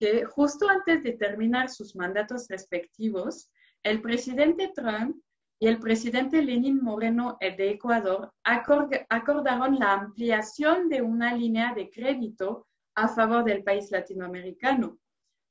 que 0.00 0.25
justo 0.25 0.69
antes 0.69 1.04
de 1.04 1.12
terminar 1.12 1.69
sus 1.69 1.95
mandatos 1.95 2.49
respectivos, 2.49 3.49
el 3.85 4.02
presidente 4.02 4.73
Trump 4.75 5.23
y 5.62 5.67
el 5.67 5.79
presidente 5.79 6.40
Lenin 6.40 6.83
Moreno 6.83 7.37
de 7.38 7.71
Ecuador 7.71 8.33
acordaron 8.43 9.79
la 9.79 9.93
ampliación 9.93 10.88
de 10.88 11.02
una 11.02 11.35
línea 11.35 11.75
de 11.75 11.90
crédito 11.90 12.67
a 12.95 13.09
favor 13.09 13.45
del 13.45 13.62
país 13.62 13.90
latinoamericano. 13.90 14.99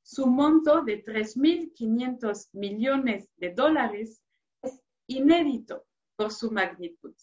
Su 0.02 0.26
monto 0.26 0.82
de 0.82 1.04
3.500 1.04 2.48
millones 2.54 3.28
de 3.36 3.54
dólares 3.54 4.20
es 4.62 4.82
inédito 5.06 5.84
por 6.16 6.32
su 6.32 6.50
magnitud. 6.50 7.14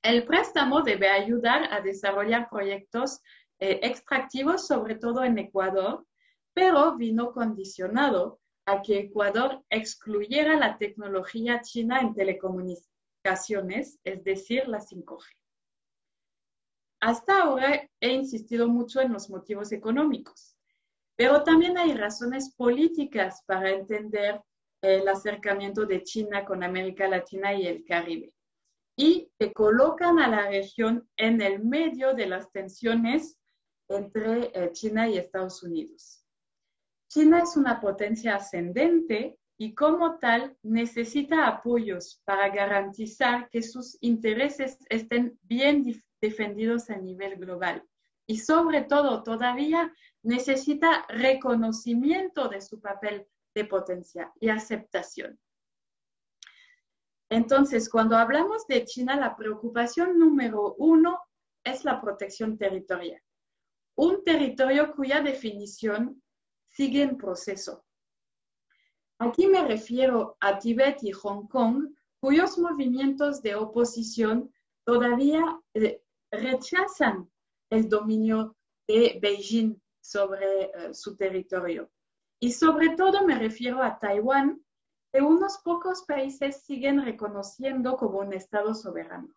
El 0.00 0.24
préstamo 0.24 0.82
debe 0.82 1.08
ayudar 1.08 1.72
a 1.72 1.80
desarrollar 1.80 2.48
proyectos 2.50 3.20
eh, 3.58 3.80
extractivos, 3.82 4.68
sobre 4.68 4.94
todo 4.94 5.24
en 5.24 5.38
Ecuador, 5.38 6.06
pero 6.52 6.96
vino 6.96 7.32
condicionado 7.32 8.38
a 8.66 8.82
que 8.82 8.98
Ecuador 8.98 9.62
excluyera 9.70 10.56
la 10.56 10.78
tecnología 10.78 11.60
china 11.60 12.00
en 12.00 12.14
telecomunicaciones, 12.14 13.98
es 14.04 14.24
decir, 14.24 14.66
la 14.68 14.80
5G. 14.80 15.22
Hasta 17.00 17.42
ahora 17.42 17.88
he 18.00 18.12
insistido 18.12 18.68
mucho 18.68 19.00
en 19.00 19.12
los 19.12 19.28
motivos 19.28 19.72
económicos, 19.72 20.56
pero 21.16 21.42
también 21.42 21.76
hay 21.76 21.94
razones 21.94 22.54
políticas 22.54 23.42
para 23.46 23.70
entender 23.70 24.40
el 24.80 25.06
acercamiento 25.08 25.86
de 25.86 26.02
China 26.02 26.44
con 26.44 26.62
América 26.62 27.06
Latina 27.08 27.54
y 27.54 27.66
el 27.66 27.84
Caribe 27.84 28.32
y 28.96 29.28
que 29.38 29.52
colocan 29.52 30.18
a 30.18 30.28
la 30.28 30.48
región 30.48 31.08
en 31.16 31.40
el 31.40 31.62
medio 31.64 32.14
de 32.14 32.26
las 32.26 32.50
tensiones 32.52 33.38
entre 33.88 34.50
eh, 34.54 34.70
China 34.72 35.08
y 35.08 35.18
Estados 35.18 35.62
Unidos. 35.62 36.23
China 37.14 37.42
es 37.44 37.56
una 37.56 37.80
potencia 37.80 38.34
ascendente 38.34 39.38
y 39.56 39.72
como 39.72 40.18
tal 40.18 40.56
necesita 40.64 41.46
apoyos 41.46 42.20
para 42.24 42.48
garantizar 42.48 43.48
que 43.50 43.62
sus 43.62 43.96
intereses 44.00 44.78
estén 44.88 45.38
bien 45.42 46.02
defendidos 46.20 46.90
a 46.90 46.96
nivel 46.96 47.36
global. 47.36 47.84
Y 48.26 48.38
sobre 48.38 48.82
todo, 48.82 49.22
todavía 49.22 49.94
necesita 50.24 51.06
reconocimiento 51.08 52.48
de 52.48 52.60
su 52.60 52.80
papel 52.80 53.28
de 53.54 53.64
potencia 53.64 54.32
y 54.40 54.48
aceptación. 54.48 55.38
Entonces, 57.30 57.88
cuando 57.88 58.16
hablamos 58.16 58.66
de 58.66 58.84
China, 58.86 59.14
la 59.14 59.36
preocupación 59.36 60.18
número 60.18 60.74
uno 60.78 61.20
es 61.62 61.84
la 61.84 62.00
protección 62.00 62.58
territorial. 62.58 63.22
Un 63.94 64.24
territorio 64.24 64.92
cuya 64.96 65.20
definición 65.20 66.20
sigue 66.74 67.02
en 67.02 67.16
proceso. 67.16 67.84
Aquí 69.18 69.46
me 69.46 69.62
refiero 69.66 70.36
a 70.40 70.58
Tibet 70.58 71.02
y 71.02 71.12
Hong 71.12 71.46
Kong, 71.46 71.94
cuyos 72.20 72.58
movimientos 72.58 73.42
de 73.42 73.54
oposición 73.54 74.52
todavía 74.84 75.60
eh, 75.74 76.02
rechazan 76.30 77.30
el 77.70 77.88
dominio 77.88 78.56
de 78.88 79.18
Beijing 79.22 79.80
sobre 80.00 80.64
eh, 80.64 80.94
su 80.94 81.16
territorio. 81.16 81.90
Y 82.40 82.52
sobre 82.52 82.96
todo 82.96 83.24
me 83.24 83.38
refiero 83.38 83.82
a 83.82 83.98
Taiwán, 83.98 84.64
que 85.12 85.22
unos 85.22 85.58
pocos 85.58 86.02
países 86.02 86.64
siguen 86.64 87.04
reconociendo 87.04 87.96
como 87.96 88.18
un 88.18 88.32
Estado 88.32 88.74
soberano. 88.74 89.32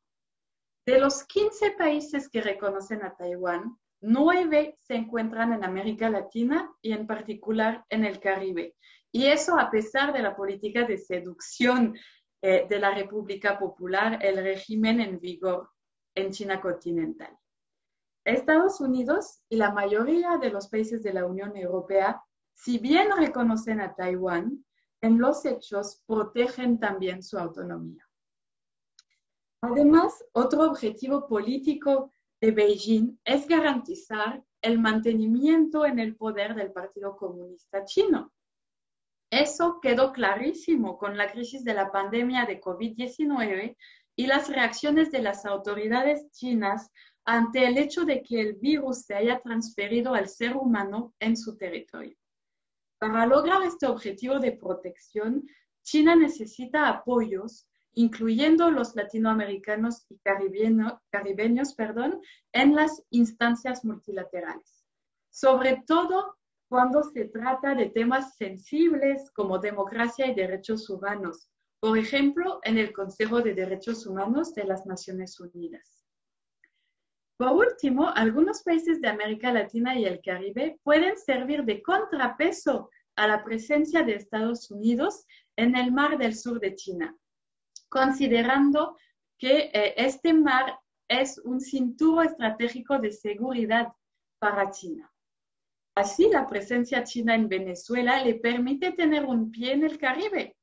De 0.86 1.00
los 1.00 1.24
15 1.26 1.72
países 1.72 2.30
que 2.30 2.42
reconocen 2.42 3.04
a 3.04 3.16
Taiwán, 3.16 3.78
nueve 4.02 4.78
se 4.82 4.96
encuentran 4.96 5.54
en 5.54 5.64
América 5.64 6.10
Latina 6.10 6.72
y 6.82 6.94
en 6.94 7.08
particular 7.08 7.86
en 7.90 8.06
el 8.06 8.20
Caribe. 8.20 8.76
Y 9.12 9.26
eso 9.26 9.58
a 9.58 9.72
pesar 9.72 10.14
de 10.14 10.22
la 10.22 10.36
política 10.36 10.86
de 10.86 10.98
seducción 10.98 11.96
eh, 12.42 12.68
de 12.70 12.80
la 12.80 12.94
República 12.94 13.58
Popular, 13.58 14.20
el 14.22 14.38
régimen 14.38 15.02
en 15.02 15.20
vigor 15.20 15.70
en 16.16 16.32
China 16.32 16.62
continental. 16.62 17.36
Estados 18.26 18.82
Unidos 18.82 19.42
y 19.50 19.56
la 19.56 19.72
mayoría 19.72 20.38
de 20.38 20.50
los 20.50 20.68
países 20.68 21.02
de 21.02 21.14
la 21.14 21.26
Unión 21.26 21.56
Europea, 21.56 22.22
si 22.54 22.78
bien 22.78 23.10
reconocen 23.16 23.80
a 23.80 23.96
Taiwán, 23.96 24.66
en 25.02 25.20
los 25.20 25.46
hechos 25.46 26.04
protegen 26.06 26.80
también 26.80 27.24
su 27.24 27.38
autonomía. 27.38 28.08
Además, 29.62 30.24
otro 30.34 30.64
objetivo 30.64 31.28
político 31.28 32.12
de 32.42 32.52
Beijing 32.52 33.20
es 33.24 33.48
garantizar 33.48 34.44
el 34.62 34.80
mantenimiento 34.80 35.86
en 35.86 36.00
el 36.00 36.16
poder 36.16 36.56
del 36.56 36.72
Partido 36.72 37.16
Comunista 37.16 37.86
Chino. 37.86 38.32
Eso 39.30 39.80
quedó 39.82 40.14
clarísimo 40.14 40.98
con 40.98 41.18
la 41.18 41.32
crisis 41.32 41.64
de 41.64 41.74
la 41.74 41.92
pandemia 41.92 42.46
de 42.46 42.62
COVID-19 42.62 43.76
y 44.16 44.28
las 44.28 44.50
reacciones 44.50 45.12
de 45.12 45.22
las 45.22 45.46
autoridades 45.46 46.32
chinas 46.32 46.92
ante 47.26 47.68
el 47.68 47.78
hecho 47.78 48.06
de 48.06 48.24
que 48.24 48.40
el 48.40 48.54
virus 48.56 49.02
se 49.02 49.16
haya 49.16 49.40
transferido 49.42 50.14
al 50.14 50.30
ser 50.30 50.56
humano 50.56 51.14
en 51.20 51.36
su 51.36 51.58
territorio. 51.58 52.16
Para 53.00 53.26
lograr 53.26 53.64
este 53.64 53.86
objetivo 53.86 54.40
de 54.40 54.54
protección, 54.54 55.46
China 55.84 56.16
necesita 56.16 56.88
apoyos 56.88 57.68
incluyendo 57.98 58.70
los 58.70 58.96
latinoamericanos 58.96 60.06
y 60.08 60.20
caribeños 60.20 61.74
perdón, 61.74 62.22
en 62.54 62.76
las 62.76 63.04
instancias 63.10 63.84
multilaterales, 63.84 64.86
sobre 65.32 65.84
todo 65.88 66.38
cuando 66.70 67.02
se 67.02 67.26
trata 67.26 67.74
de 67.74 67.88
temas 67.88 68.36
sensibles 68.36 69.32
como 69.32 69.58
democracia 69.58 70.28
y 70.28 70.36
derechos 70.36 70.88
humanos, 70.92 71.50
por 71.80 71.98
ejemplo, 71.98 72.60
en 72.64 72.78
el 72.78 72.94
Consejo 72.94 73.42
de 73.42 73.56
Derechos 73.56 74.06
Humanos 74.06 74.54
de 74.54 74.66
las 74.66 74.86
Naciones 74.86 75.40
Unidas. 75.40 76.06
Por 77.38 77.54
último, 77.54 78.10
algunos 78.10 78.62
países 78.62 79.02
de 79.02 79.08
América 79.08 79.52
Latina 79.52 79.98
y 79.98 80.06
el 80.06 80.22
Caribe 80.22 80.80
pueden 80.84 81.18
servir 81.18 81.64
de 81.64 81.82
contrapeso 81.82 82.92
a 83.16 83.28
la 83.28 83.44
presencia 83.44 84.04
de 84.04 84.14
Estados 84.14 84.70
Unidos 84.70 85.26
en 85.56 85.76
el 85.76 85.92
mar 85.92 86.20
del 86.20 86.36
sur 86.36 86.60
de 86.60 86.76
China, 86.76 87.16
considerando 87.90 88.98
que 89.38 89.70
eh, 89.74 89.94
este 89.98 90.34
mar 90.34 90.80
es 91.08 91.38
un 91.40 91.62
cinturón 91.62 92.26
estratégico 92.26 93.00
de 93.00 93.12
seguridad 93.12 93.94
para 94.40 94.72
China. 94.72 95.12
Así, 95.96 96.30
la 96.30 96.48
presencia 96.48 97.04
china 97.04 97.34
en 97.34 97.50
Venezuela 97.50 98.24
le 98.24 98.36
permite 98.36 98.92
tener 98.92 99.26
un 99.26 99.50
pie 99.50 99.74
en 99.74 99.84
el 99.84 99.98
Caribe, 99.98 100.56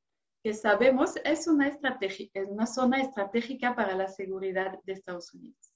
que 0.44 0.54
sabemos 0.54 1.14
es 1.24 1.48
una, 1.48 1.68
es 1.68 2.48
una 2.48 2.66
zona 2.66 3.00
estratégica 3.00 3.74
para 3.74 3.96
la 3.96 4.06
seguridad 4.06 4.78
de 4.84 4.92
Estados 4.92 5.34
Unidos. 5.34 5.72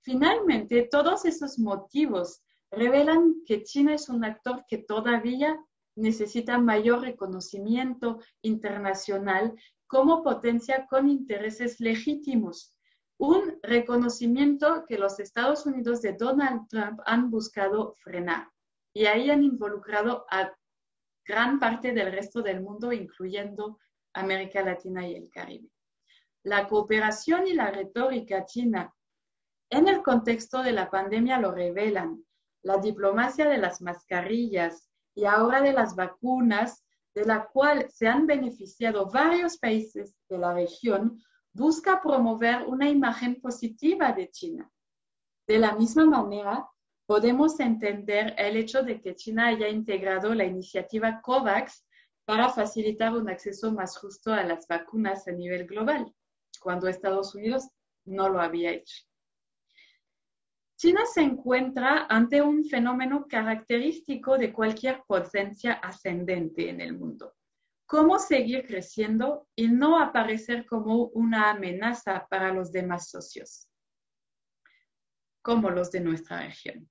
Finalmente, 0.00 0.88
todos 0.90 1.24
esos 1.24 1.58
motivos 1.58 2.42
revelan 2.70 3.42
que 3.46 3.62
China 3.62 3.94
es 3.94 4.08
un 4.08 4.24
actor 4.24 4.64
que 4.66 4.78
todavía 4.78 5.56
necesita 5.94 6.58
mayor 6.58 7.02
reconocimiento 7.02 8.18
internacional 8.42 9.54
como 9.88 10.22
potencia 10.22 10.86
con 10.86 11.08
intereses 11.08 11.80
legítimos. 11.80 12.74
Un 13.18 13.58
reconocimiento 13.62 14.84
que 14.86 14.98
los 14.98 15.18
Estados 15.18 15.66
Unidos 15.66 16.02
de 16.02 16.12
Donald 16.12 16.68
Trump 16.68 17.00
han 17.04 17.30
buscado 17.30 17.94
frenar 17.94 18.48
y 18.94 19.06
ahí 19.06 19.30
han 19.30 19.42
involucrado 19.42 20.24
a 20.30 20.52
gran 21.24 21.58
parte 21.58 21.92
del 21.92 22.12
resto 22.12 22.42
del 22.42 22.60
mundo, 22.60 22.92
incluyendo 22.92 23.78
América 24.14 24.62
Latina 24.62 25.06
y 25.06 25.14
el 25.14 25.30
Caribe. 25.30 25.68
La 26.44 26.68
cooperación 26.68 27.46
y 27.46 27.54
la 27.54 27.70
retórica 27.70 28.44
china 28.44 28.94
en 29.70 29.88
el 29.88 30.02
contexto 30.02 30.62
de 30.62 30.72
la 30.72 30.90
pandemia 30.90 31.38
lo 31.38 31.52
revelan. 31.52 32.24
La 32.62 32.78
diplomacia 32.78 33.48
de 33.48 33.58
las 33.58 33.82
mascarillas 33.82 34.88
y 35.14 35.24
ahora 35.24 35.60
de 35.60 35.72
las 35.72 35.94
vacunas 35.94 36.84
de 37.18 37.24
la 37.24 37.48
cual 37.48 37.90
se 37.90 38.06
han 38.06 38.28
beneficiado 38.28 39.10
varios 39.10 39.58
países 39.58 40.14
de 40.28 40.38
la 40.38 40.54
región, 40.54 41.20
busca 41.52 42.00
promover 42.00 42.62
una 42.68 42.88
imagen 42.88 43.40
positiva 43.40 44.12
de 44.12 44.30
China. 44.30 44.70
De 45.44 45.58
la 45.58 45.74
misma 45.74 46.06
manera, 46.06 46.68
podemos 47.06 47.58
entender 47.58 48.36
el 48.38 48.56
hecho 48.56 48.84
de 48.84 49.00
que 49.00 49.16
China 49.16 49.48
haya 49.48 49.68
integrado 49.68 50.32
la 50.32 50.44
iniciativa 50.44 51.20
COVAX 51.20 51.84
para 52.24 52.50
facilitar 52.50 53.12
un 53.14 53.28
acceso 53.28 53.72
más 53.72 53.98
justo 53.98 54.32
a 54.32 54.44
las 54.44 54.68
vacunas 54.68 55.26
a 55.26 55.32
nivel 55.32 55.66
global, 55.66 56.14
cuando 56.60 56.86
Estados 56.86 57.34
Unidos 57.34 57.68
no 58.04 58.28
lo 58.28 58.40
había 58.40 58.70
hecho. 58.70 59.02
China 60.78 61.00
se 61.12 61.22
encuentra 61.22 62.06
ante 62.08 62.40
un 62.40 62.64
fenómeno 62.64 63.26
característico 63.28 64.38
de 64.38 64.52
cualquier 64.52 65.02
potencia 65.08 65.72
ascendente 65.72 66.70
en 66.70 66.80
el 66.80 66.96
mundo. 66.96 67.34
cómo 67.84 68.18
seguir 68.18 68.64
creciendo 68.64 69.48
y 69.56 69.66
no 69.66 69.98
aparecer 69.98 70.66
como 70.66 71.06
una 71.06 71.50
amenaza 71.50 72.28
para 72.30 72.52
los 72.52 72.70
demás 72.70 73.08
socios, 73.08 73.66
como 75.42 75.70
los 75.70 75.90
de 75.90 76.00
nuestra 76.00 76.42
región. 76.42 76.88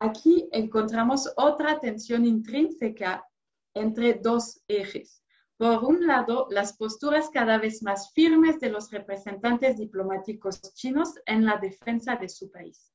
Aquí 0.00 0.48
encontramos 0.50 1.30
otra 1.36 1.78
tensión 1.78 2.24
intrínseca 2.24 3.28
entre 3.74 4.14
dos 4.14 4.64
ejes. 4.66 5.22
Por 5.58 5.84
un 5.84 6.06
lado, 6.06 6.48
las 6.50 6.76
posturas 6.76 7.28
cada 7.30 7.58
vez 7.58 7.82
más 7.82 8.10
firmes 8.12 8.58
de 8.58 8.70
los 8.70 8.90
representantes 8.90 9.76
diplomáticos 9.76 10.60
chinos 10.74 11.14
en 11.26 11.44
la 11.44 11.58
defensa 11.58 12.16
de 12.16 12.30
su 12.30 12.50
país. 12.50 12.93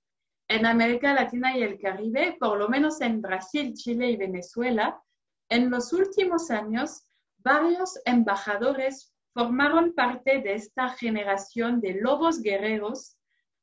En 0.50 0.66
América 0.66 1.14
Latina 1.14 1.56
y 1.56 1.62
el 1.62 1.80
Caribe, 1.80 2.36
por 2.40 2.58
lo 2.58 2.68
menos 2.68 3.02
en 3.02 3.22
Brasil, 3.22 3.76
Chile 3.76 4.10
y 4.10 4.18
Venezuela, 4.18 5.00
en 5.48 5.70
los 5.70 5.94
últimos 5.94 6.50
años, 6.50 7.04
varios 7.38 8.00
embajadores 8.06 9.14
formaron 9.32 9.94
parte 9.94 10.42
de 10.42 10.56
esta 10.56 10.90
generación 10.90 11.80
de 11.80 12.02
lobos 12.02 12.42
guerreros, 12.42 13.16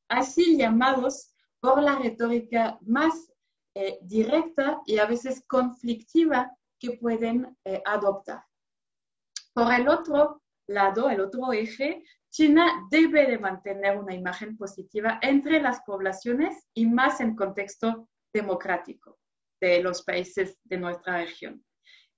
así 0.09 0.57
llamados 0.57 1.35
por 1.59 1.83
la 1.83 1.99
retórica 1.99 2.79
más 2.83 3.33
eh, 3.75 3.99
directa 4.03 4.81
y 4.87 4.99
a 4.99 5.07
veces 5.07 5.43
conflictiva 5.49 6.57
que 6.79 6.93
pueden 6.93 7.57
eh, 7.65 7.83
adoptar. 7.85 8.45
Por 9.53 9.73
el 9.73 9.89
otro 9.89 10.41
lado, 10.69 11.11
el 11.11 11.21
otro 11.21 11.53
eje, 11.53 12.05
China 12.37 12.87
debe 12.91 13.27
de 13.27 13.39
mantener 13.39 13.97
una 13.97 14.15
imagen 14.15 14.59
positiva 14.59 15.19
entre 15.23 15.59
las 15.59 15.81
poblaciones 15.87 16.69
y 16.75 16.85
más 16.85 17.21
en 17.21 17.35
contexto 17.35 18.11
democrático 18.31 19.19
de 19.59 19.83
los 19.83 20.03
países 20.03 20.59
de 20.65 20.77
nuestra 20.77 21.17
región. 21.17 21.65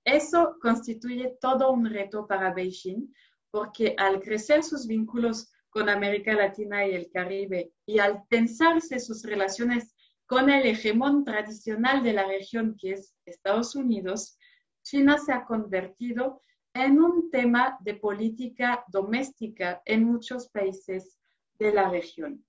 Eso 0.03 0.57
constituye 0.61 1.37
todo 1.39 1.71
un 1.71 1.85
reto 1.85 2.27
para 2.27 2.53
Beijing 2.53 3.13
porque 3.49 3.95
al 3.97 4.19
crecer 4.19 4.61
sus 4.61 4.87
vínculos 4.87 5.53
con 5.69 5.87
América 5.87 6.33
Latina 6.33 6.85
y 6.85 6.95
el 6.95 7.09
Caribe 7.13 7.71
y 7.85 7.99
al 7.99 8.27
tensarse 8.27 8.99
sus 8.99 9.23
relaciones 9.23 9.95
con 10.25 10.49
el 10.49 10.65
hegemón 10.65 11.23
tradicional 11.23 12.03
de 12.03 12.11
la 12.11 12.27
región 12.27 12.75
que 12.77 12.91
es 12.91 13.15
Estados 13.23 13.73
Unidos, 13.73 14.37
China 14.83 15.17
se 15.17 15.31
ha 15.31 15.45
convertido 15.45 16.41
en 16.85 17.01
un 17.01 17.29
tema 17.29 17.77
de 17.81 17.95
política 17.95 18.85
doméstica 18.87 19.81
en 19.85 20.05
muchos 20.05 20.47
países 20.49 21.17
de 21.59 21.73
la 21.73 21.89
región. 21.89 22.45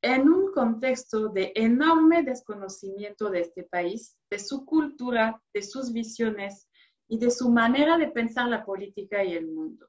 En 0.00 0.28
un 0.28 0.52
contexto 0.52 1.28
de 1.28 1.52
enorme 1.54 2.22
desconocimiento 2.22 3.28
de 3.30 3.40
este 3.40 3.64
país, 3.64 4.16
de 4.30 4.38
su 4.38 4.64
cultura, 4.64 5.42
de 5.52 5.62
sus 5.62 5.92
visiones 5.92 6.68
y 7.08 7.18
de 7.18 7.30
su 7.30 7.50
manera 7.50 7.98
de 7.98 8.08
pensar 8.08 8.48
la 8.48 8.64
política 8.64 9.22
y 9.22 9.34
el 9.34 9.48
mundo. 9.48 9.88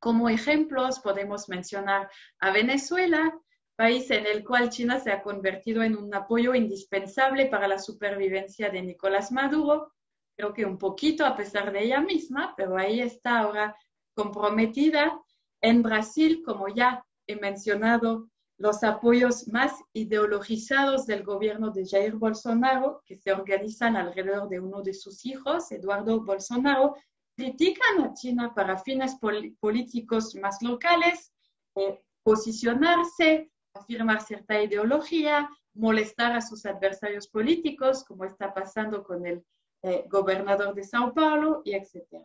Como 0.00 0.28
ejemplos 0.28 0.98
podemos 0.98 1.48
mencionar 1.48 2.10
a 2.40 2.50
Venezuela, 2.50 3.38
país 3.76 4.10
en 4.10 4.26
el 4.26 4.44
cual 4.44 4.70
China 4.70 4.98
se 4.98 5.12
ha 5.12 5.22
convertido 5.22 5.84
en 5.84 5.96
un 5.96 6.12
apoyo 6.14 6.54
indispensable 6.54 7.46
para 7.46 7.68
la 7.68 7.78
supervivencia 7.78 8.70
de 8.70 8.82
Nicolás 8.82 9.30
Maduro, 9.30 9.92
creo 10.36 10.52
que 10.52 10.64
un 10.64 10.78
poquito 10.78 11.24
a 11.26 11.36
pesar 11.36 11.72
de 11.72 11.84
ella 11.84 12.00
misma, 12.00 12.54
pero 12.56 12.76
ahí 12.76 13.00
está 13.00 13.40
ahora 13.40 13.76
comprometida. 14.14 15.20
En 15.60 15.82
Brasil, 15.82 16.42
como 16.44 16.68
ya 16.68 17.04
he 17.26 17.36
mencionado, 17.36 18.28
los 18.58 18.84
apoyos 18.84 19.48
más 19.48 19.72
ideologizados 19.92 21.06
del 21.06 21.24
gobierno 21.24 21.70
de 21.70 21.86
Jair 21.86 22.14
Bolsonaro, 22.14 23.02
que 23.04 23.16
se 23.16 23.32
organizan 23.32 23.96
alrededor 23.96 24.48
de 24.48 24.60
uno 24.60 24.82
de 24.82 24.94
sus 24.94 25.24
hijos, 25.26 25.72
Eduardo 25.72 26.20
Bolsonaro, 26.22 26.94
critican 27.36 28.02
a 28.04 28.14
China 28.14 28.52
para 28.54 28.78
fines 28.78 29.16
políticos 29.60 30.34
más 30.36 30.62
locales, 30.62 31.32
eh, 31.74 32.00
posicionarse, 32.22 33.50
afirmar 33.74 34.22
cierta 34.22 34.62
ideología, 34.62 35.48
molestar 35.74 36.32
a 36.32 36.40
sus 36.40 36.66
adversarios 36.66 37.26
políticos, 37.28 38.04
como 38.04 38.24
está 38.24 38.52
pasando 38.52 39.02
con 39.02 39.26
el 39.26 39.44
eh, 39.82 40.04
gobernador 40.08 40.74
de 40.74 40.84
Sao 40.84 41.12
Paulo, 41.12 41.62
y 41.64 41.74
etc. 41.74 42.24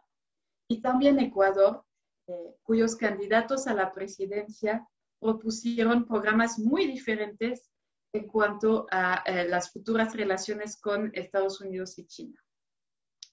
Y 0.67 0.81
también 0.81 1.19
Ecuador, 1.19 1.83
eh, 2.27 2.55
cuyos 2.63 2.95
candidatos 2.95 3.67
a 3.67 3.73
la 3.73 3.91
presidencia 3.91 4.87
propusieron 5.19 6.05
programas 6.05 6.59
muy 6.59 6.85
diferentes 6.85 7.71
en 8.13 8.27
cuanto 8.27 8.87
a 8.91 9.23
eh, 9.25 9.47
las 9.47 9.71
futuras 9.71 10.15
relaciones 10.15 10.79
con 10.79 11.11
Estados 11.13 11.61
Unidos 11.61 11.97
y 11.97 12.05
China. 12.05 12.43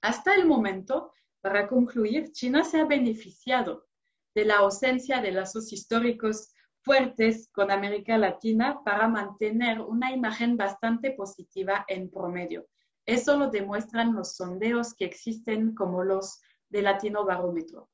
Hasta 0.00 0.34
el 0.34 0.46
momento, 0.46 1.12
para 1.40 1.68
concluir, 1.68 2.32
China 2.32 2.64
se 2.64 2.80
ha 2.80 2.84
beneficiado 2.84 3.86
de 4.34 4.44
la 4.44 4.56
ausencia 4.56 5.20
de 5.20 5.32
lazos 5.32 5.72
históricos 5.72 6.52
fuertes 6.82 7.48
con 7.52 7.70
América 7.70 8.18
Latina 8.18 8.80
para 8.84 9.08
mantener 9.08 9.80
una 9.80 10.12
imagen 10.12 10.56
bastante 10.56 11.12
positiva 11.12 11.84
en 11.88 12.10
promedio. 12.10 12.66
Eso 13.06 13.36
lo 13.36 13.50
demuestran 13.50 14.14
los 14.14 14.36
sondeos 14.36 14.94
que 14.94 15.04
existen 15.04 15.74
como 15.74 16.04
los 16.04 16.40
de 16.70 16.82
Latino 16.82 17.24
Barómetro. 17.24 17.88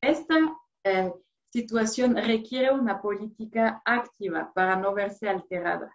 Esta 0.00 0.36
eh, 0.84 1.12
situación 1.50 2.16
requiere 2.16 2.72
una 2.72 3.00
política 3.00 3.82
activa 3.84 4.52
para 4.54 4.76
no 4.76 4.92
verse 4.94 5.28
alterada. 5.28 5.94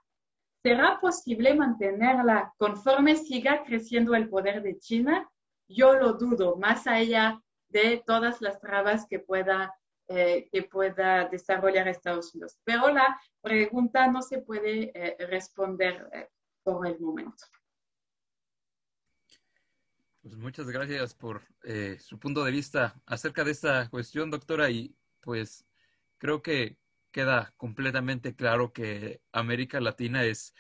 ¿Será 0.63 0.99
posible 0.99 1.53
mantenerla 1.53 2.53
conforme 2.57 3.15
siga 3.15 3.63
creciendo 3.63 4.15
el 4.15 4.29
poder 4.29 4.63
de 4.63 4.79
China? 4.79 5.29
Yo 5.67 5.93
lo 5.93 6.13
dudo, 6.13 6.57
más 6.57 6.87
allá 6.87 7.39
de 7.69 8.03
todas 8.05 8.41
las 8.41 8.59
trabas 8.59 9.05
que 9.07 9.19
pueda, 9.19 9.73
eh, 10.07 10.47
que 10.51 10.63
pueda 10.63 11.27
desarrollar 11.29 11.87
Estados 11.87 12.33
Unidos. 12.33 12.57
Pero 12.63 12.89
la 12.89 13.19
pregunta 13.41 14.07
no 14.07 14.21
se 14.21 14.39
puede 14.39 14.91
eh, 14.93 15.17
responder 15.27 16.29
por 16.63 16.87
el 16.87 16.99
momento. 16.99 17.45
Pues 20.23 20.37
muchas 20.37 20.67
gracias 20.69 21.13
por 21.13 21.41
eh, 21.63 21.97
su 21.99 22.17
punto 22.17 22.45
de 22.45 22.51
vista 22.53 22.95
acerca 23.05 23.43
de 23.43 23.51
esta 23.51 23.89
cuestión, 23.89 24.31
doctora, 24.31 24.69
y 24.69 24.95
pues 25.19 25.65
creo 26.17 26.41
que 26.41 26.77
queda 27.11 27.53
completamente 27.57 28.33
claro 28.33 28.71
que 28.71 29.19
América 29.33 29.81
Latina 29.81 30.23
es 30.23 30.55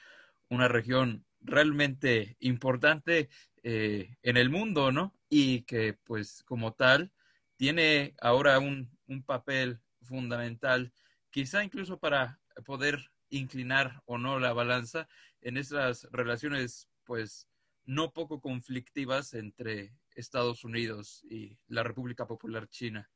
una 0.49 0.67
región 0.67 1.25
realmente 1.39 2.35
importante 2.41 3.29
eh, 3.63 4.17
en 4.21 4.35
el 4.35 4.49
mundo, 4.49 4.91
¿no? 4.91 5.15
Y 5.29 5.61
que 5.61 5.93
pues 5.93 6.43
como 6.43 6.73
tal 6.73 7.13
tiene 7.55 8.15
ahora 8.19 8.59
un, 8.59 8.91
un 9.07 9.23
papel 9.23 9.79
fundamental, 10.01 10.91
quizá 11.29 11.63
incluso 11.63 11.97
para 11.99 12.41
poder 12.65 13.11
inclinar 13.29 14.01
o 14.07 14.17
no 14.17 14.39
la 14.39 14.51
balanza 14.51 15.07
en 15.39 15.55
esas 15.55 16.05
relaciones 16.11 16.89
pues 17.05 17.47
no 17.85 18.11
poco 18.11 18.39
conflictivas 18.41 19.33
entre 19.33 19.93
Estados 20.15 20.63
Unidos 20.63 21.23
y 21.29 21.57
la 21.67 21.83
República 21.83 22.27
Popular 22.27 22.67
China. 22.69 23.09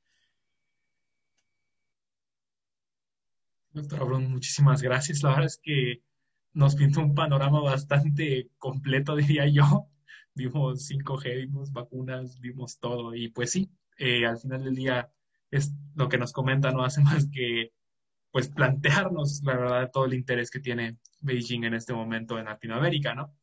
Doctor 3.71 4.01
Abrón, 4.01 4.31
muchísimas 4.31 4.81
gracias. 4.81 5.23
La 5.23 5.29
verdad 5.29 5.45
es 5.45 5.59
que 5.61 6.01
nos 6.53 6.75
pintó 6.75 7.01
un 7.01 7.13
panorama 7.13 7.61
bastante 7.61 8.49
completo, 8.57 9.15
diría 9.15 9.47
yo. 9.47 9.87
Vimos 10.33 10.89
5G, 10.89 11.35
vimos 11.35 11.71
vacunas, 11.71 12.39
vimos 12.39 12.79
todo. 12.79 13.15
Y 13.15 13.29
pues 13.29 13.51
sí, 13.51 13.69
eh, 13.97 14.25
al 14.25 14.37
final 14.37 14.63
del 14.63 14.75
día 14.75 15.11
es 15.51 15.73
lo 15.95 16.09
que 16.09 16.17
nos 16.17 16.33
comenta, 16.33 16.71
no 16.71 16.83
hace 16.83 17.01
más 17.01 17.27
que 17.31 17.71
pues 18.31 18.49
plantearnos, 18.49 19.41
la 19.43 19.55
verdad, 19.57 19.89
todo 19.91 20.05
el 20.05 20.13
interés 20.13 20.51
que 20.51 20.59
tiene 20.59 20.97
Beijing 21.21 21.63
en 21.63 21.73
este 21.73 21.93
momento 21.93 22.37
en 22.37 22.45
Latinoamérica, 22.45 23.15
¿no? 23.15 23.33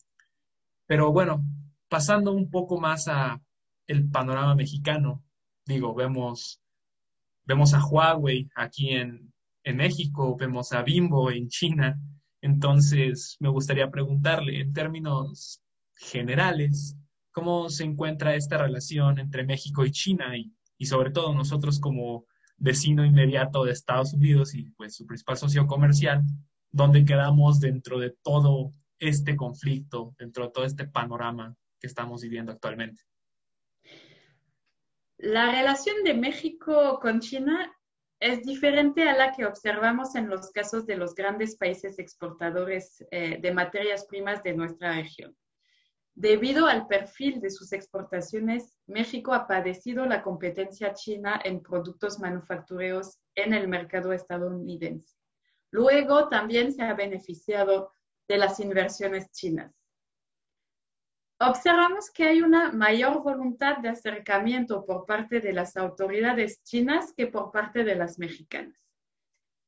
Pero 0.86 1.12
bueno, 1.12 1.44
pasando 1.88 2.32
un 2.32 2.50
poco 2.50 2.80
más 2.80 3.08
a 3.08 3.40
el 3.86 4.08
panorama 4.10 4.54
mexicano, 4.54 5.22
digo, 5.66 5.94
vemos, 5.94 6.60
vemos 7.44 7.74
a 7.74 7.84
Huawei 7.84 8.48
aquí 8.54 8.90
en, 8.90 9.32
en 9.62 9.76
México, 9.76 10.36
vemos 10.36 10.72
a 10.72 10.82
Bimbo 10.82 11.30
en 11.30 11.48
China. 11.48 11.98
Entonces, 12.40 13.36
me 13.40 13.48
gustaría 13.48 13.90
preguntarle, 13.90 14.60
en 14.60 14.72
términos 14.72 15.62
generales, 15.94 16.96
¿cómo 17.32 17.70
se 17.70 17.84
encuentra 17.84 18.34
esta 18.34 18.58
relación 18.58 19.18
entre 19.18 19.44
México 19.44 19.84
y 19.84 19.90
China 19.90 20.36
y, 20.36 20.52
y 20.76 20.86
sobre 20.86 21.10
todo 21.10 21.34
nosotros 21.34 21.80
como 21.80 22.26
vecino 22.56 23.04
inmediato 23.04 23.64
de 23.64 23.72
Estados 23.72 24.12
Unidos 24.12 24.54
y 24.54 24.70
pues 24.70 24.94
su 24.96 25.06
principal 25.06 25.36
socio 25.36 25.66
comercial, 25.66 26.22
dónde 26.70 27.04
quedamos 27.04 27.60
dentro 27.60 27.98
de 27.98 28.10
todo 28.22 28.70
este 28.98 29.36
conflicto, 29.36 30.14
dentro 30.18 30.46
de 30.46 30.52
todo 30.52 30.64
este 30.64 30.86
panorama 30.86 31.54
que 31.78 31.86
estamos 31.86 32.22
viviendo 32.22 32.52
actualmente? 32.52 33.02
La 35.18 35.50
relación 35.50 36.02
de 36.04 36.14
México 36.14 36.98
con 37.00 37.20
China 37.20 37.72
es 38.20 38.42
diferente 38.42 39.08
a 39.08 39.16
la 39.16 39.32
que 39.32 39.44
observamos 39.44 40.14
en 40.14 40.28
los 40.28 40.50
casos 40.50 40.86
de 40.86 40.96
los 40.96 41.14
grandes 41.14 41.56
países 41.56 41.98
exportadores 41.98 43.04
eh, 43.10 43.38
de 43.40 43.52
materias 43.52 44.06
primas 44.06 44.42
de 44.42 44.54
nuestra 44.54 44.94
región. 44.94 45.36
Debido 46.16 46.66
al 46.66 46.86
perfil 46.86 47.40
de 47.40 47.50
sus 47.50 47.72
exportaciones, 47.72 48.78
México 48.86 49.34
ha 49.34 49.48
padecido 49.48 50.06
la 50.06 50.22
competencia 50.22 50.94
china 50.94 51.40
en 51.44 51.60
productos 51.60 52.20
manufactureros 52.20 53.18
en 53.34 53.52
el 53.52 53.66
mercado 53.66 54.12
estadounidense. 54.12 55.16
Luego 55.70 56.28
también 56.28 56.72
se 56.72 56.82
ha 56.82 56.94
beneficiado 56.94 57.92
de 58.28 58.38
las 58.38 58.60
inversiones 58.60 59.30
chinas. 59.30 59.72
Observamos 61.40 62.10
que 62.10 62.24
hay 62.24 62.42
una 62.42 62.72
mayor 62.72 63.22
voluntad 63.22 63.78
de 63.78 63.88
acercamiento 63.88 64.86
por 64.86 65.04
parte 65.04 65.40
de 65.40 65.52
las 65.52 65.76
autoridades 65.76 66.62
chinas 66.62 67.12
que 67.12 67.26
por 67.26 67.50
parte 67.50 67.84
de 67.84 67.96
las 67.96 68.18
mexicanas. 68.18 68.78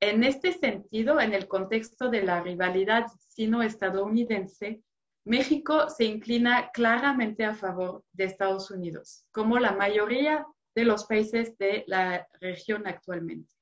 En 0.01 0.23
este 0.23 0.53
sentido, 0.53 1.21
en 1.21 1.33
el 1.33 1.49
contexto 1.49 2.09
de 2.09 2.23
la 2.23 2.41
rivalidad 2.41 3.07
sino-estadounidense, 3.29 4.83
México 5.25 5.91
se 5.91 6.05
inclina 6.05 6.71
claramente 6.71 7.45
a 7.45 7.55
favor 7.55 8.05
de 8.13 8.25
Estados 8.25 8.71
Unidos, 8.71 9.27
como 9.33 9.59
la 9.59 9.73
mayoría 9.73 10.47
de 10.77 10.85
los 10.85 11.05
países 11.07 11.59
de 11.59 11.83
la 11.89 12.29
región 12.41 12.87
actualmente. 12.87 13.56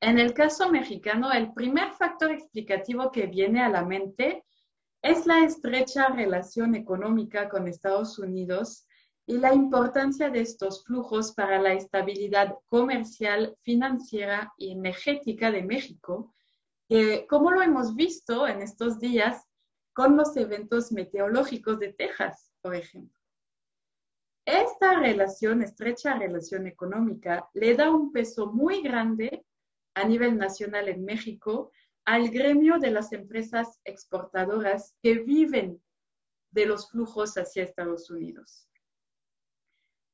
En 0.00 0.18
el 0.18 0.32
caso 0.32 0.70
mexicano, 0.70 1.32
el 1.32 1.52
primer 1.52 1.90
factor 1.92 2.30
explicativo 2.30 3.10
que 3.10 3.26
viene 3.26 3.60
a 3.60 3.68
la 3.68 3.84
mente 3.84 4.44
es 5.02 5.26
la 5.26 5.44
estrecha 5.44 6.08
relación 6.08 6.76
económica 6.76 7.48
con 7.48 7.66
Estados 7.66 8.18
Unidos 8.18 8.86
y 9.26 9.38
la 9.38 9.52
importancia 9.52 10.30
de 10.30 10.40
estos 10.40 10.84
flujos 10.84 11.32
para 11.32 11.60
la 11.60 11.74
estabilidad 11.74 12.54
comercial, 12.68 13.56
financiera 13.62 14.52
y 14.56 14.72
energética 14.72 15.50
de 15.50 15.62
México, 15.62 16.32
que, 16.88 17.26
como 17.26 17.50
lo 17.50 17.60
hemos 17.60 17.94
visto 17.94 18.46
en 18.46 18.62
estos 18.62 19.00
días, 19.00 19.44
con 19.92 20.16
los 20.16 20.36
eventos 20.36 20.92
meteorológicos 20.92 21.80
de 21.80 21.92
Texas, 21.92 22.52
por 22.62 22.76
ejemplo. 22.76 23.18
Esta 24.44 24.94
relación, 24.98 25.60
estrecha 25.62 26.14
relación 26.14 26.68
económica, 26.68 27.50
le 27.52 27.74
da 27.74 27.90
un 27.90 28.12
peso 28.12 28.46
muy 28.46 28.80
grande 28.80 29.44
a 29.98 30.04
nivel 30.04 30.38
nacional 30.38 30.88
en 30.88 31.04
México 31.04 31.72
al 32.04 32.30
gremio 32.30 32.78
de 32.78 32.90
las 32.90 33.12
empresas 33.12 33.80
exportadoras 33.84 34.94
que 35.02 35.14
viven 35.18 35.82
de 36.52 36.66
los 36.66 36.90
flujos 36.90 37.34
hacia 37.34 37.64
Estados 37.64 38.08
Unidos. 38.08 38.68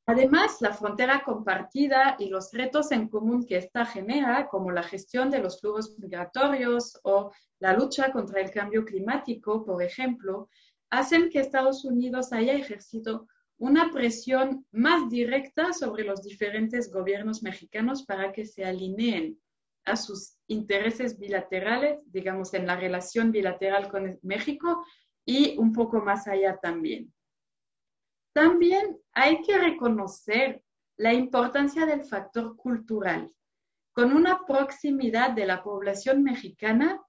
Además, 0.06 0.60
la 0.60 0.72
frontera 0.72 1.22
compartida 1.24 2.16
y 2.18 2.28
los 2.28 2.52
retos 2.52 2.92
en 2.92 3.08
común 3.08 3.46
que 3.46 3.56
esta 3.56 3.86
genera, 3.86 4.48
como 4.48 4.70
la 4.70 4.82
gestión 4.82 5.30
de 5.30 5.38
los 5.38 5.60
flujos 5.60 5.98
migratorios 5.98 6.98
o 7.04 7.32
la 7.58 7.74
lucha 7.74 8.10
contra 8.12 8.40
el 8.40 8.50
cambio 8.50 8.84
climático, 8.84 9.64
por 9.64 9.82
ejemplo, 9.82 10.48
hacen 10.90 11.30
que 11.30 11.40
Estados 11.40 11.84
Unidos 11.84 12.32
haya 12.32 12.54
ejercido 12.54 13.28
una 13.56 13.90
presión 13.92 14.66
más 14.72 15.08
directa 15.08 15.72
sobre 15.72 16.04
los 16.04 16.22
diferentes 16.22 16.90
gobiernos 16.90 17.42
mexicanos 17.42 18.04
para 18.04 18.32
que 18.32 18.44
se 18.46 18.64
alineen 18.64 19.38
a 19.84 19.96
sus 19.96 20.36
intereses 20.48 21.18
bilaterales, 21.18 21.98
digamos, 22.06 22.54
en 22.54 22.66
la 22.66 22.76
relación 22.76 23.32
bilateral 23.32 23.90
con 23.90 24.18
México 24.22 24.84
y 25.24 25.56
un 25.58 25.72
poco 25.72 26.00
más 26.00 26.26
allá 26.26 26.58
también. 26.60 27.12
También 28.34 28.98
hay 29.12 29.42
que 29.42 29.58
reconocer 29.58 30.62
la 30.96 31.12
importancia 31.12 31.86
del 31.86 32.04
factor 32.04 32.56
cultural, 32.56 33.32
con 33.92 34.12
una 34.12 34.44
proximidad 34.46 35.30
de 35.30 35.46
la 35.46 35.62
población 35.62 36.22
mexicana 36.22 37.00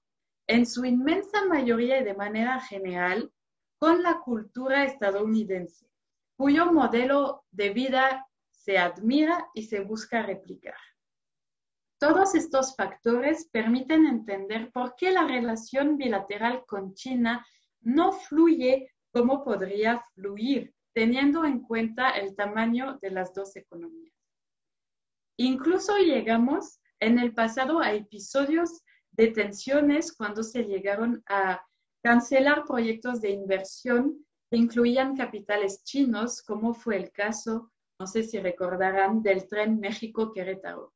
en 0.46 0.66
su 0.66 0.84
inmensa 0.84 1.44
mayoría 1.46 2.00
y 2.00 2.04
de 2.04 2.14
manera 2.14 2.60
general 2.60 3.32
con 3.78 4.02
la 4.02 4.20
cultura 4.20 4.84
estadounidense, 4.84 5.90
cuyo 6.36 6.72
modelo 6.72 7.44
de 7.50 7.70
vida 7.70 8.26
se 8.50 8.78
admira 8.78 9.48
y 9.54 9.64
se 9.64 9.80
busca 9.80 10.22
replicar. 10.22 10.76
Todos 11.98 12.34
estos 12.34 12.76
factores 12.76 13.48
permiten 13.50 14.06
entender 14.06 14.70
por 14.72 14.96
qué 14.96 15.10
la 15.10 15.26
relación 15.26 15.96
bilateral 15.96 16.64
con 16.66 16.94
China 16.94 17.46
no 17.80 18.12
fluye 18.12 18.92
como 19.10 19.42
podría 19.42 20.04
fluir 20.14 20.74
teniendo 20.96 21.44
en 21.44 21.60
cuenta 21.60 22.08
el 22.10 22.34
tamaño 22.34 22.98
de 23.02 23.10
las 23.10 23.34
dos 23.34 23.54
economías. 23.54 24.14
Incluso 25.38 25.98
llegamos 25.98 26.80
en 27.00 27.18
el 27.18 27.34
pasado 27.34 27.80
a 27.80 27.92
episodios 27.92 28.82
de 29.10 29.28
tensiones 29.28 30.16
cuando 30.16 30.42
se 30.42 30.64
llegaron 30.64 31.22
a 31.26 31.62
cancelar 32.02 32.64
proyectos 32.64 33.20
de 33.20 33.28
inversión 33.28 34.24
que 34.50 34.56
incluían 34.56 35.16
capitales 35.16 35.84
chinos, 35.84 36.42
como 36.42 36.72
fue 36.72 36.96
el 36.96 37.12
caso, 37.12 37.70
no 38.00 38.06
sé 38.06 38.22
si 38.22 38.38
recordarán, 38.38 39.22
del 39.22 39.46
tren 39.48 39.78
México-Querétaro. 39.78 40.94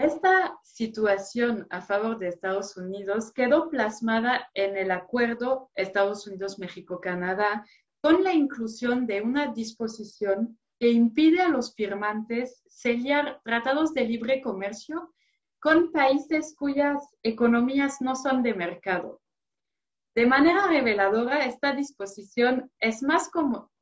Esta 0.00 0.58
situación 0.62 1.66
a 1.68 1.82
favor 1.82 2.18
de 2.18 2.28
Estados 2.28 2.74
Unidos 2.78 3.30
quedó 3.34 3.68
plasmada 3.68 4.48
en 4.54 4.78
el 4.78 4.92
acuerdo 4.92 5.70
Estados 5.74 6.26
Unidos-México-Canadá 6.26 7.66
con 8.00 8.24
la 8.24 8.32
inclusión 8.32 9.06
de 9.06 9.20
una 9.20 9.48
disposición 9.48 10.58
que 10.78 10.90
impide 10.90 11.42
a 11.42 11.50
los 11.50 11.74
firmantes 11.74 12.62
sellar 12.66 13.42
tratados 13.44 13.92
de 13.92 14.06
libre 14.06 14.40
comercio 14.40 15.12
con 15.60 15.92
países 15.92 16.56
cuyas 16.58 17.14
economías 17.22 18.00
no 18.00 18.16
son 18.16 18.42
de 18.42 18.54
mercado. 18.54 19.20
De 20.14 20.24
manera 20.24 20.66
reveladora, 20.66 21.44
esta 21.44 21.74
disposición 21.74 22.72
es 22.78 23.02
más, 23.02 23.30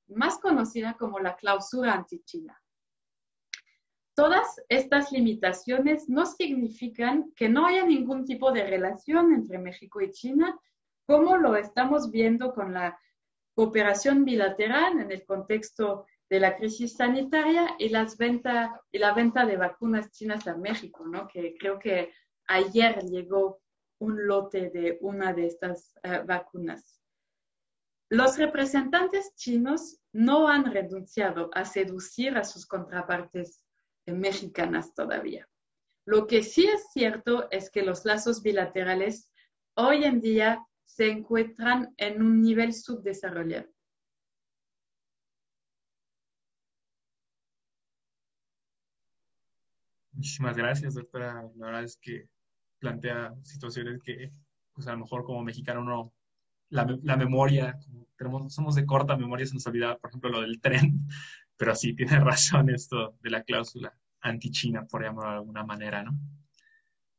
más 0.09 0.39
conocida 0.39 0.97
como 0.99 1.21
la 1.21 1.37
clausura 1.37 1.93
anti-China. 1.93 2.61
Todas 4.19 4.61
estas 4.69 5.13
limitaciones 5.13 6.09
no 6.09 6.27
significan 6.27 7.31
que 7.37 7.49
no 7.49 7.67
haya 7.67 7.87
ningún 7.87 8.25
tipo 8.25 8.51
de 8.51 8.65
relación 8.67 9.33
entre 9.33 9.61
México 9.61 10.01
y 10.01 10.11
China, 10.11 10.59
como 11.07 11.37
lo 11.37 11.55
estamos 11.55 12.11
viendo 12.11 12.53
con 12.53 12.75
la 12.75 12.99
cooperación 13.55 14.25
bilateral 14.25 14.99
en 14.99 15.13
el 15.13 15.25
contexto 15.25 16.05
de 16.29 16.41
la 16.41 16.57
crisis 16.57 16.97
sanitaria 16.97 17.77
y, 17.79 17.91
la 17.91 19.15
venta 19.15 19.47
de 19.47 19.57
vacunas 19.57 20.11
chinas 20.11 20.49
a 20.49 20.57
México, 20.57 21.07
¿no? 21.07 21.29
que 21.29 21.55
creo 21.57 21.79
que 21.79 22.13
ayer 22.49 22.99
llegó 23.05 23.61
un 24.01 24.27
lote 24.27 24.71
de 24.71 24.99
una 25.01 25.33
de 25.33 25.47
estas 25.47 25.97
eh, 26.03 26.25
vacunas. 26.27 27.01
Los 28.11 28.37
representantes 28.37 29.33
chinos 29.37 30.01
no 30.13 30.49
han 30.49 30.73
renunciado 30.73 31.51
a 31.55 31.65
seducir 31.65 32.37
a 32.37 32.43
sus 32.43 32.67
contrapartes 32.67 33.63
mexicanas 34.13 34.95
todavía. 34.95 35.49
Lo 36.05 36.27
que 36.27 36.43
sí 36.43 36.67
es 36.67 36.87
cierto 36.93 37.51
es 37.51 37.71
que 37.71 37.83
los 37.83 38.05
lazos 38.05 38.43
bilaterales 38.43 39.31
hoy 39.75 40.05
en 40.05 40.21
día 40.21 40.65
se 40.85 41.11
encuentran 41.11 41.93
en 41.99 42.23
un 42.23 42.43
nivel 42.43 42.73
subdesarrollado. 42.73 43.69
Muchísimas 50.13 50.57
gracias, 50.57 50.95
doctora. 50.95 51.49
La 51.57 51.67
verdad 51.67 51.85
es 51.85 51.97
que 51.97 52.29
plantea 52.81 53.35
situaciones 53.43 54.03
que, 54.03 54.33
pues 54.73 54.87
a 54.89 54.93
lo 54.93 54.99
mejor 54.99 55.25
como 55.25 55.45
mexicano 55.45 55.85
no, 55.85 56.13
la, 56.71 57.17
memoria, 57.17 57.79
tenemos, 58.17 58.53
somos 58.53 58.75
de 58.75 58.85
corta 58.85 59.17
memoria, 59.17 59.47
se 59.47 59.55
nos 59.55 59.67
olvida, 59.67 59.97
por 59.99 60.11
ejemplo, 60.11 60.31
lo 60.31 60.41
del 60.41 60.61
tren, 60.61 61.09
pero 61.59 61.75
sí, 61.75 61.93
tiene 61.97 62.19
razón 62.21 62.71
esto 62.71 63.19
de 63.21 63.31
la 63.31 63.43
cláusula 63.43 63.95
anti-China, 64.21 64.87
por 64.87 65.03
llamarlo 65.03 65.31
de 65.31 65.37
alguna 65.37 65.65
manera, 65.65 66.03
¿no? 66.03 66.19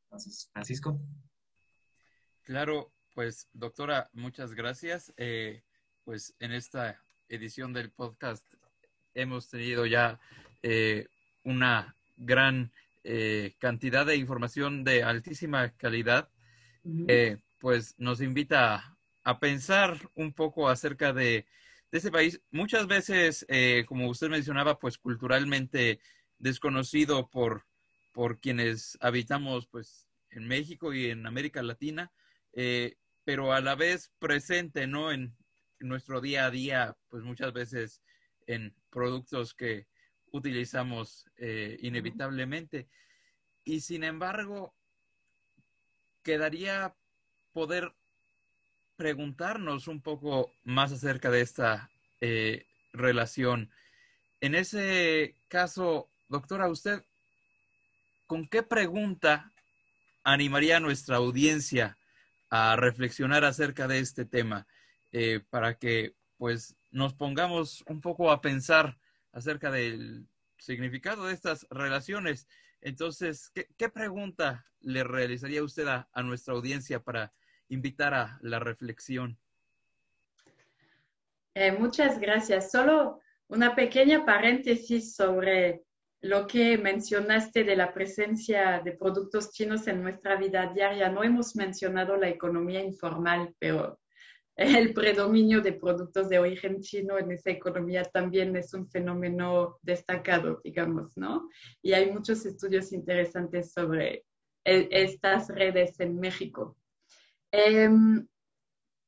Entonces, 0.04 0.50
Francisco. 0.52 1.00
Claro, 2.42 2.92
pues 3.14 3.48
doctora, 3.52 4.10
muchas 4.12 4.54
gracias. 4.54 5.12
Eh, 5.16 5.62
pues 6.04 6.34
en 6.40 6.52
esta 6.52 7.00
edición 7.28 7.72
del 7.72 7.90
podcast 7.90 8.44
hemos 9.14 9.48
tenido 9.48 9.86
ya 9.86 10.18
eh, 10.62 11.06
una 11.44 11.94
gran 12.16 12.72
eh, 13.04 13.54
cantidad 13.58 14.04
de 14.04 14.16
información 14.16 14.82
de 14.84 15.04
altísima 15.04 15.70
calidad. 15.70 16.28
pues 17.60 17.94
nos 17.98 18.20
invita 18.20 18.96
a, 19.22 19.38
pensar 19.38 19.96
un 20.14 20.32
poco 20.32 20.68
acerca 20.68 21.12
de, 21.12 21.46
de 21.90 21.98
ese 21.98 22.10
país. 22.10 22.40
Muchas 22.50 22.86
veces, 22.86 23.46
como 23.86 24.08
usted 24.08 24.28
mencionaba, 24.28 24.78
pues 24.78 24.98
culturalmente 24.98 26.00
desconocido 26.38 27.28
por, 27.28 27.66
por 28.12 28.40
quienes 28.40 28.96
habitamos 29.00 29.66
pues 29.66 30.06
en 30.30 30.46
México 30.46 30.92
y 30.94 31.10
en 31.10 31.26
América 31.26 31.62
Latina 31.62 32.12
pero 33.24 33.52
a 33.52 33.60
la 33.60 33.74
vez 33.74 34.12
presente, 34.18 34.86
¿no? 34.86 35.12
En, 35.12 35.36
nuestro 35.82 36.20
día 36.20 36.44
a 36.44 36.50
día, 36.50 36.94
pues 37.08 37.22
muchas 37.22 37.54
veces 37.54 38.02
en 38.46 38.74
productos 38.90 39.54
que 39.54 39.86
utilizamos 40.30 41.26
eh, 41.38 41.78
inevitablemente. 41.80 42.86
Y 43.64 43.80
sin 43.80 44.04
embargo, 44.04 44.74
quedaría 46.22 46.94
poder 47.52 47.94
preguntarnos 49.00 49.88
un 49.88 50.02
poco 50.02 50.52
más 50.62 50.92
acerca 50.92 51.30
de 51.30 51.40
esta 51.40 51.90
eh, 52.20 52.66
relación. 52.92 53.70
En 54.42 54.54
ese 54.54 55.36
caso, 55.48 56.10
doctora, 56.28 56.68
usted, 56.68 57.02
¿con 58.26 58.46
qué 58.46 58.62
pregunta 58.62 59.54
animaría 60.22 60.76
a 60.76 60.80
nuestra 60.80 61.16
audiencia 61.16 61.96
a 62.50 62.76
reflexionar 62.76 63.42
acerca 63.46 63.88
de 63.88 64.00
este 64.00 64.26
tema 64.26 64.66
eh, 65.12 65.40
para 65.48 65.78
que 65.78 66.14
pues 66.36 66.76
nos 66.90 67.14
pongamos 67.14 67.82
un 67.86 68.02
poco 68.02 68.30
a 68.30 68.42
pensar 68.42 68.98
acerca 69.32 69.70
del 69.70 70.28
significado 70.58 71.24
de 71.24 71.32
estas 71.32 71.66
relaciones. 71.70 72.48
Entonces, 72.82 73.50
¿qué, 73.54 73.88
pregunta 73.88 74.66
le 74.82 75.04
realizaría 75.04 75.62
usted 75.62 75.88
a, 75.88 76.06
nuestra 76.22 76.52
audiencia 76.52 77.02
para 77.02 77.32
invitar 77.70 78.14
a 78.14 78.38
la 78.42 78.58
reflexión? 78.58 79.38
Eh, 81.54 81.72
muchas 81.72 82.20
gracias. 82.20 82.70
Solo 82.70 83.20
una 83.48 83.74
pequeña 83.74 84.24
paréntesis 84.24 85.14
sobre 85.14 85.82
lo 86.22 86.46
que 86.46 86.76
mencionaste 86.76 87.64
de 87.64 87.76
la 87.76 87.92
presencia 87.94 88.80
de 88.84 88.92
productos 88.92 89.52
chinos 89.52 89.86
en 89.86 90.02
nuestra 90.02 90.36
vida 90.36 90.70
diaria. 90.72 91.08
No 91.08 91.24
hemos 91.24 91.56
mencionado 91.56 92.16
la 92.16 92.28
economía 92.28 92.82
informal, 92.82 93.54
pero 93.58 93.98
el 94.56 94.92
predominio 94.92 95.62
de 95.62 95.72
productos 95.72 96.28
de 96.28 96.38
origen 96.38 96.82
chino 96.82 97.18
en 97.18 97.32
esa 97.32 97.50
economía 97.50 98.02
también 98.04 98.54
es 98.56 98.74
un 98.74 98.86
fenómeno 98.90 99.78
destacado, 99.80 100.60
digamos, 100.62 101.16
¿no? 101.16 101.48
Y 101.80 101.94
hay 101.94 102.12
muchos 102.12 102.44
estudios 102.44 102.92
interesantes 102.92 103.72
sobre 103.72 104.26
e, 104.64 104.88
estas 104.90 105.48
redes 105.48 105.98
en 106.00 106.20
México. 106.20 106.76
Em, 107.52 108.26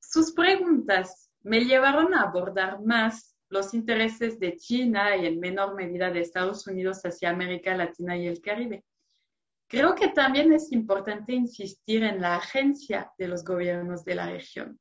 sus 0.00 0.32
preguntas 0.32 1.30
me 1.42 1.64
llevaron 1.64 2.14
a 2.14 2.22
abordar 2.22 2.82
más 2.82 3.36
los 3.48 3.74
intereses 3.74 4.40
de 4.40 4.56
China 4.56 5.16
y 5.16 5.26
en 5.26 5.38
menor 5.38 5.74
medida 5.74 6.10
de 6.10 6.20
Estados 6.20 6.66
Unidos 6.66 7.02
hacia 7.02 7.30
América 7.30 7.76
Latina 7.76 8.16
y 8.16 8.26
el 8.26 8.40
Caribe. 8.40 8.84
Creo 9.68 9.94
que 9.94 10.08
también 10.08 10.52
es 10.52 10.72
importante 10.72 11.32
insistir 11.32 12.02
en 12.02 12.20
la 12.20 12.36
agencia 12.36 13.12
de 13.18 13.28
los 13.28 13.44
gobiernos 13.44 14.04
de 14.04 14.14
la 14.14 14.30
región. 14.30 14.78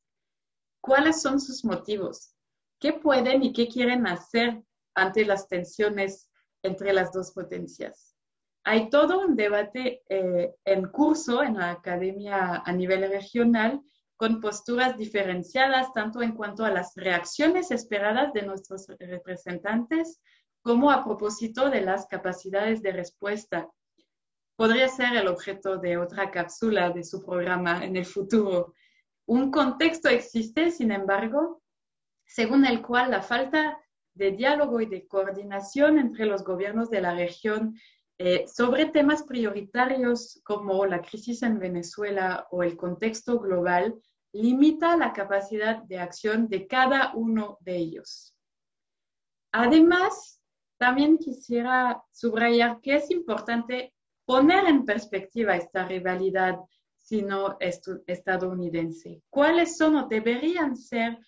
¿Cuáles 0.81 1.21
son 1.21 1.39
sus 1.39 1.63
motivos? 1.63 2.33
¿Qué 2.79 2.93
pueden 2.93 3.43
y 3.43 3.53
qué 3.53 3.67
quieren 3.67 4.07
hacer 4.07 4.63
ante 4.95 5.23
las 5.25 5.47
tensiones 5.47 6.29
entre 6.63 6.93
las 6.93 7.11
dos 7.13 7.31
potencias? 7.31 8.10
Hay 8.63 8.89
todo 8.89 9.25
un 9.25 9.35
debate 9.35 10.03
eh, 10.07 10.53
en 10.65 10.87
curso 10.89 11.41
en 11.41 11.57
la 11.57 11.71
academia 11.71 12.61
a 12.63 12.71
nivel 12.71 13.09
regional 13.09 13.81
con 14.17 14.39
posturas 14.39 14.97
diferenciadas 14.97 15.91
tanto 15.93 16.21
en 16.21 16.33
cuanto 16.33 16.63
a 16.63 16.69
las 16.69 16.93
reacciones 16.95 17.71
esperadas 17.71 18.33
de 18.33 18.43
nuestros 18.43 18.87
representantes 18.99 20.21
como 20.61 20.91
a 20.91 21.03
propósito 21.03 21.71
de 21.71 21.81
las 21.81 22.05
capacidades 22.05 22.83
de 22.83 22.91
respuesta. 22.91 23.67
Podría 24.55 24.87
ser 24.89 25.15
el 25.15 25.27
objeto 25.27 25.77
de 25.77 25.97
otra 25.97 26.29
cápsula 26.29 26.91
de 26.91 27.03
su 27.03 27.25
programa 27.25 27.83
en 27.83 27.95
el 27.95 28.05
futuro. 28.05 28.75
Un 29.25 29.49
contexto 29.49 30.07
existe, 30.07 30.69
sin 30.69 30.91
embargo, 30.91 31.63
según 32.25 32.65
el 32.65 32.83
cual 32.83 33.09
la 33.09 33.23
falta 33.23 33.79
de 34.13 34.31
diálogo 34.31 34.81
y 34.81 34.85
de 34.85 35.07
coordinación 35.07 35.97
entre 35.97 36.25
los 36.25 36.43
gobiernos 36.43 36.91
de 36.91 37.01
la 37.01 37.15
región 37.15 37.75
eh, 38.17 38.45
sobre 38.47 38.85
temas 38.85 39.23
prioritarios 39.23 40.39
como 40.43 40.85
la 40.85 41.01
crisis 41.01 41.43
en 41.43 41.59
Venezuela 41.59 42.47
o 42.51 42.63
el 42.63 42.77
contexto 42.77 43.39
global 43.39 43.95
limita 44.33 44.95
la 44.95 45.11
capacidad 45.11 45.83
de 45.83 45.99
acción 45.99 46.47
de 46.47 46.65
cada 46.67 47.13
uno 47.15 47.57
de 47.61 47.77
ellos. 47.77 48.33
Además, 49.51 50.39
también 50.77 51.17
quisiera 51.17 52.01
subrayar 52.11 52.79
que 52.81 52.95
es 52.95 53.09
importante 53.11 53.93
poner 54.25 54.65
en 54.65 54.85
perspectiva 54.85 55.55
esta 55.55 55.85
rivalidad 55.85 56.57
sino-estadounidense. 56.97 59.21
¿Cuáles 59.29 59.77
son 59.77 59.97
o 59.97 60.07
deberían 60.07 60.77
ser 60.77 61.19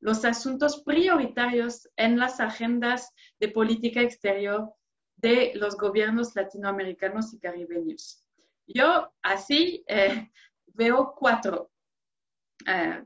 los 0.00 0.24
asuntos 0.24 0.82
prioritarios 0.82 1.88
en 1.96 2.18
las 2.18 2.40
agendas 2.40 3.12
de 3.38 3.48
política 3.48 4.00
exterior 4.00 4.72
de 5.18 5.52
los 5.54 5.76
gobiernos 5.76 6.34
latinoamericanos 6.34 7.34
y 7.34 7.38
caribeños? 7.38 8.24
Yo 8.66 9.12
así 9.22 9.84
eh, 9.86 10.30
veo 10.66 11.14
cuatro 11.16 11.70
eh, 12.66 13.02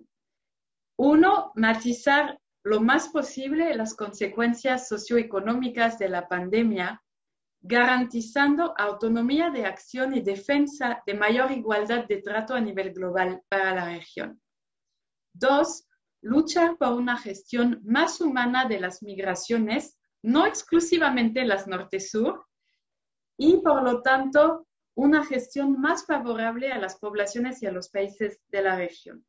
uno, 0.96 1.52
matizar 1.56 2.38
lo 2.64 2.80
más 2.80 3.08
posible 3.08 3.74
las 3.74 3.94
consecuencias 3.94 4.88
socioeconómicas 4.88 5.98
de 5.98 6.08
la 6.08 6.28
pandemia, 6.28 7.02
garantizando 7.60 8.74
autonomía 8.76 9.50
de 9.50 9.66
acción 9.66 10.14
y 10.14 10.20
defensa 10.20 11.02
de 11.06 11.14
mayor 11.14 11.50
igualdad 11.50 12.06
de 12.06 12.22
trato 12.22 12.54
a 12.54 12.60
nivel 12.60 12.92
global 12.92 13.42
para 13.48 13.74
la 13.74 13.86
región. 13.86 14.40
Dos, 15.32 15.86
luchar 16.20 16.76
por 16.76 16.92
una 16.92 17.16
gestión 17.16 17.80
más 17.84 18.20
humana 18.20 18.66
de 18.66 18.80
las 18.80 19.02
migraciones, 19.02 19.98
no 20.22 20.46
exclusivamente 20.46 21.44
las 21.44 21.66
norte-sur, 21.66 22.46
y 23.36 23.58
por 23.58 23.82
lo 23.82 24.02
tanto 24.02 24.66
una 24.94 25.24
gestión 25.24 25.80
más 25.80 26.06
favorable 26.06 26.70
a 26.72 26.78
las 26.78 26.98
poblaciones 26.98 27.62
y 27.62 27.66
a 27.66 27.72
los 27.72 27.88
países 27.88 28.40
de 28.48 28.62
la 28.62 28.76
región. 28.76 29.24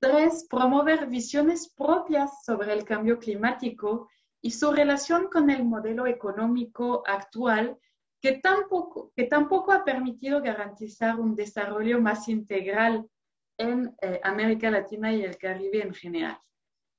Tres, 0.00 0.46
promover 0.50 1.06
visiones 1.06 1.72
propias 1.74 2.44
sobre 2.44 2.72
el 2.72 2.84
cambio 2.84 3.18
climático 3.18 4.08
y 4.40 4.50
su 4.50 4.72
relación 4.72 5.28
con 5.28 5.50
el 5.50 5.64
modelo 5.64 6.06
económico 6.06 7.04
actual 7.06 7.78
que 8.20 8.32
tampoco, 8.34 9.72
ha 9.72 9.84
permitido 9.84 10.40
garantizar 10.40 11.18
un 11.18 11.34
desarrollo 11.34 12.00
más 12.00 12.28
integral 12.28 13.08
en 13.58 13.94
eh, 14.00 14.20
América 14.22 14.70
Latina 14.70 15.12
y 15.12 15.22
el 15.22 15.36
Caribe 15.36 15.82
en 15.82 15.92
general. 15.92 16.38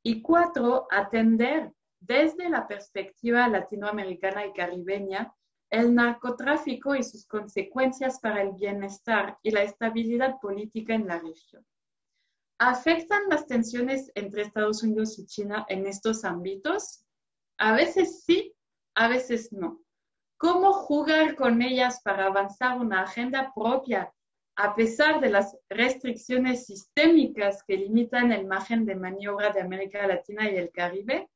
Y 0.04 0.22
cuatro, 0.22 0.86
atender 0.92 1.72
desde 2.06 2.50
la 2.50 2.68
perspectiva 2.68 3.48
latinoamericana 3.48 4.46
y 4.46 4.54
caribeña 4.54 5.34
el 5.70 5.96
narcotráfico 5.96 6.96
y 6.96 7.04
sus 7.04 7.26
consecuencias 7.26 8.20
para 8.20 8.42
el 8.42 8.52
bienestar 8.52 9.40
y 9.42 9.52
la 9.52 9.64
estabilidad 9.64 10.40
política 10.40 10.94
en 10.94 11.08
la 11.08 11.20
región. 11.20 11.66
¿Afectan 12.60 13.24
las 13.30 13.48
tensiones 13.48 14.12
entre 14.16 14.44
Estados 14.44 14.84
Unidos 14.84 15.18
y 15.18 15.26
China 15.26 15.66
en 15.70 15.88
estos 15.88 16.24
ámbitos? 16.26 17.04
A 17.58 17.74
veces 17.74 18.24
sí, 18.24 18.54
a 18.96 19.08
veces 19.08 19.52
no. 19.52 19.82
¿Cómo 20.38 20.74
jugar 20.74 21.36
con 21.36 21.62
ellas 21.62 22.02
para 22.04 22.26
avanzar 22.28 22.78
una 22.80 23.02
agenda 23.02 23.52
propia 23.56 24.14
a 24.56 24.76
pesar 24.76 25.20
de 25.22 25.30
las 25.30 25.58
restricciones 25.70 26.68
sistémicas 26.68 27.64
que 27.64 27.78
limitan 27.78 28.32
el 28.32 28.46
margen 28.46 28.86
de 28.86 28.96
maniobra 28.96 29.50
de 29.52 29.62
América 29.62 30.06
Latina 30.06 30.52
y 30.52 30.58
el 30.58 30.70
Caribe? 30.72 31.30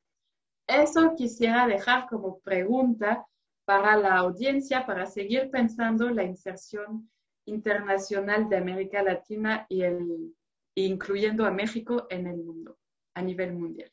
Eso 0.67 1.15
quisiera 1.15 1.65
dejar 1.65 2.07
como 2.07 2.39
pregunta 2.39 3.25
para 3.65 3.95
la 3.95 4.17
audiencia 4.17 4.85
para 4.85 5.05
seguir 5.05 5.49
pensando 5.49 6.09
la 6.09 6.23
inserción 6.23 7.09
internacional 7.45 8.49
de 8.49 8.57
América 8.57 9.01
Latina 9.01 9.65
y 9.69 9.83
el 9.83 10.35
incluyendo 10.75 11.45
a 11.45 11.51
México 11.51 12.05
en 12.09 12.27
el 12.27 12.37
mundo, 12.37 12.77
a 13.15 13.21
nivel 13.21 13.53
mundial. 13.53 13.91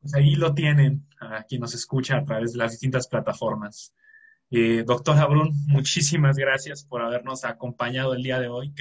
Pues 0.00 0.14
ahí 0.14 0.36
lo 0.36 0.54
tienen, 0.54 1.08
a 1.18 1.42
quien 1.42 1.60
nos 1.60 1.74
escucha 1.74 2.18
a 2.18 2.24
través 2.24 2.52
de 2.52 2.58
las 2.58 2.70
distintas 2.72 3.08
plataformas. 3.08 3.92
Eh, 4.50 4.84
doctor 4.86 5.18
Abrun, 5.18 5.50
muchísimas 5.66 6.36
gracias 6.36 6.84
por 6.84 7.02
habernos 7.02 7.44
acompañado 7.44 8.14
el 8.14 8.22
día 8.22 8.38
de 8.38 8.48
hoy. 8.48 8.72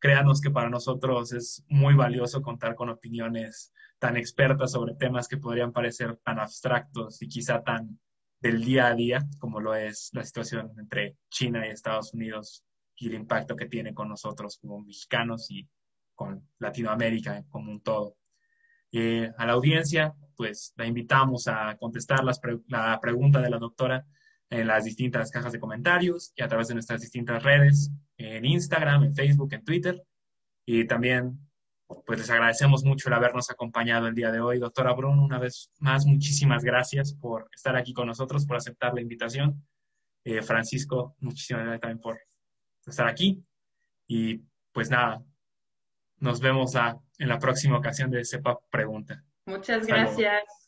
Créanos 0.00 0.40
que 0.40 0.50
para 0.50 0.70
nosotros 0.70 1.32
es 1.32 1.64
muy 1.68 1.94
valioso 1.94 2.42
contar 2.42 2.74
con 2.74 2.88
opiniones 2.88 3.72
tan 3.98 4.16
expertas 4.16 4.72
sobre 4.72 4.94
temas 4.94 5.28
que 5.28 5.36
podrían 5.36 5.72
parecer 5.72 6.16
tan 6.24 6.40
abstractos 6.40 7.20
y 7.22 7.28
quizá 7.28 7.62
tan 7.62 8.00
del 8.40 8.64
día 8.64 8.86
a 8.86 8.94
día 8.94 9.28
como 9.38 9.60
lo 9.60 9.74
es 9.74 10.10
la 10.14 10.24
situación 10.24 10.72
entre 10.78 11.18
China 11.28 11.66
y 11.66 11.70
Estados 11.70 12.14
Unidos 12.14 12.64
y 12.96 13.08
el 13.08 13.14
impacto 13.14 13.54
que 13.54 13.66
tiene 13.66 13.92
con 13.92 14.08
nosotros 14.08 14.58
como 14.58 14.80
mexicanos 14.80 15.50
y 15.50 15.68
con 16.14 16.48
Latinoamérica 16.58 17.44
como 17.50 17.70
un 17.70 17.82
todo. 17.82 18.16
Eh, 18.92 19.30
a 19.36 19.46
la 19.46 19.52
audiencia, 19.52 20.14
pues 20.34 20.72
la 20.76 20.86
invitamos 20.86 21.46
a 21.46 21.76
contestar 21.76 22.24
la 22.24 22.98
pregunta 23.00 23.40
de 23.40 23.50
la 23.50 23.58
doctora 23.58 24.04
en 24.50 24.66
las 24.66 24.84
distintas 24.84 25.30
cajas 25.30 25.52
de 25.52 25.60
comentarios 25.60 26.32
y 26.34 26.42
a 26.42 26.48
través 26.48 26.68
de 26.68 26.74
nuestras 26.74 27.00
distintas 27.00 27.42
redes, 27.42 27.90
en 28.16 28.44
Instagram, 28.44 29.04
en 29.04 29.14
Facebook, 29.14 29.52
en 29.54 29.64
Twitter. 29.64 30.02
Y 30.66 30.86
también, 30.86 31.38
pues 32.04 32.18
les 32.18 32.30
agradecemos 32.30 32.84
mucho 32.84 33.08
el 33.08 33.14
habernos 33.14 33.50
acompañado 33.50 34.08
el 34.08 34.14
día 34.14 34.32
de 34.32 34.40
hoy. 34.40 34.58
Doctora 34.58 34.92
Bruno, 34.92 35.24
una 35.24 35.38
vez 35.38 35.70
más, 35.78 36.04
muchísimas 36.04 36.64
gracias 36.64 37.14
por 37.14 37.48
estar 37.54 37.76
aquí 37.76 37.92
con 37.92 38.08
nosotros, 38.08 38.44
por 38.44 38.56
aceptar 38.56 38.92
la 38.92 39.00
invitación. 39.00 39.64
Eh, 40.24 40.42
Francisco, 40.42 41.16
muchísimas 41.20 41.62
gracias 41.62 41.80
también 41.80 42.00
por 42.00 42.20
estar 42.84 43.06
aquí. 43.06 43.42
Y 44.08 44.42
pues 44.72 44.90
nada, 44.90 45.22
nos 46.18 46.40
vemos 46.40 46.74
en 47.18 47.28
la 47.28 47.38
próxima 47.38 47.78
ocasión 47.78 48.10
de 48.10 48.24
Sepa 48.24 48.58
Pregunta. 48.70 49.24
Muchas 49.46 49.86
gracias. 49.86 50.59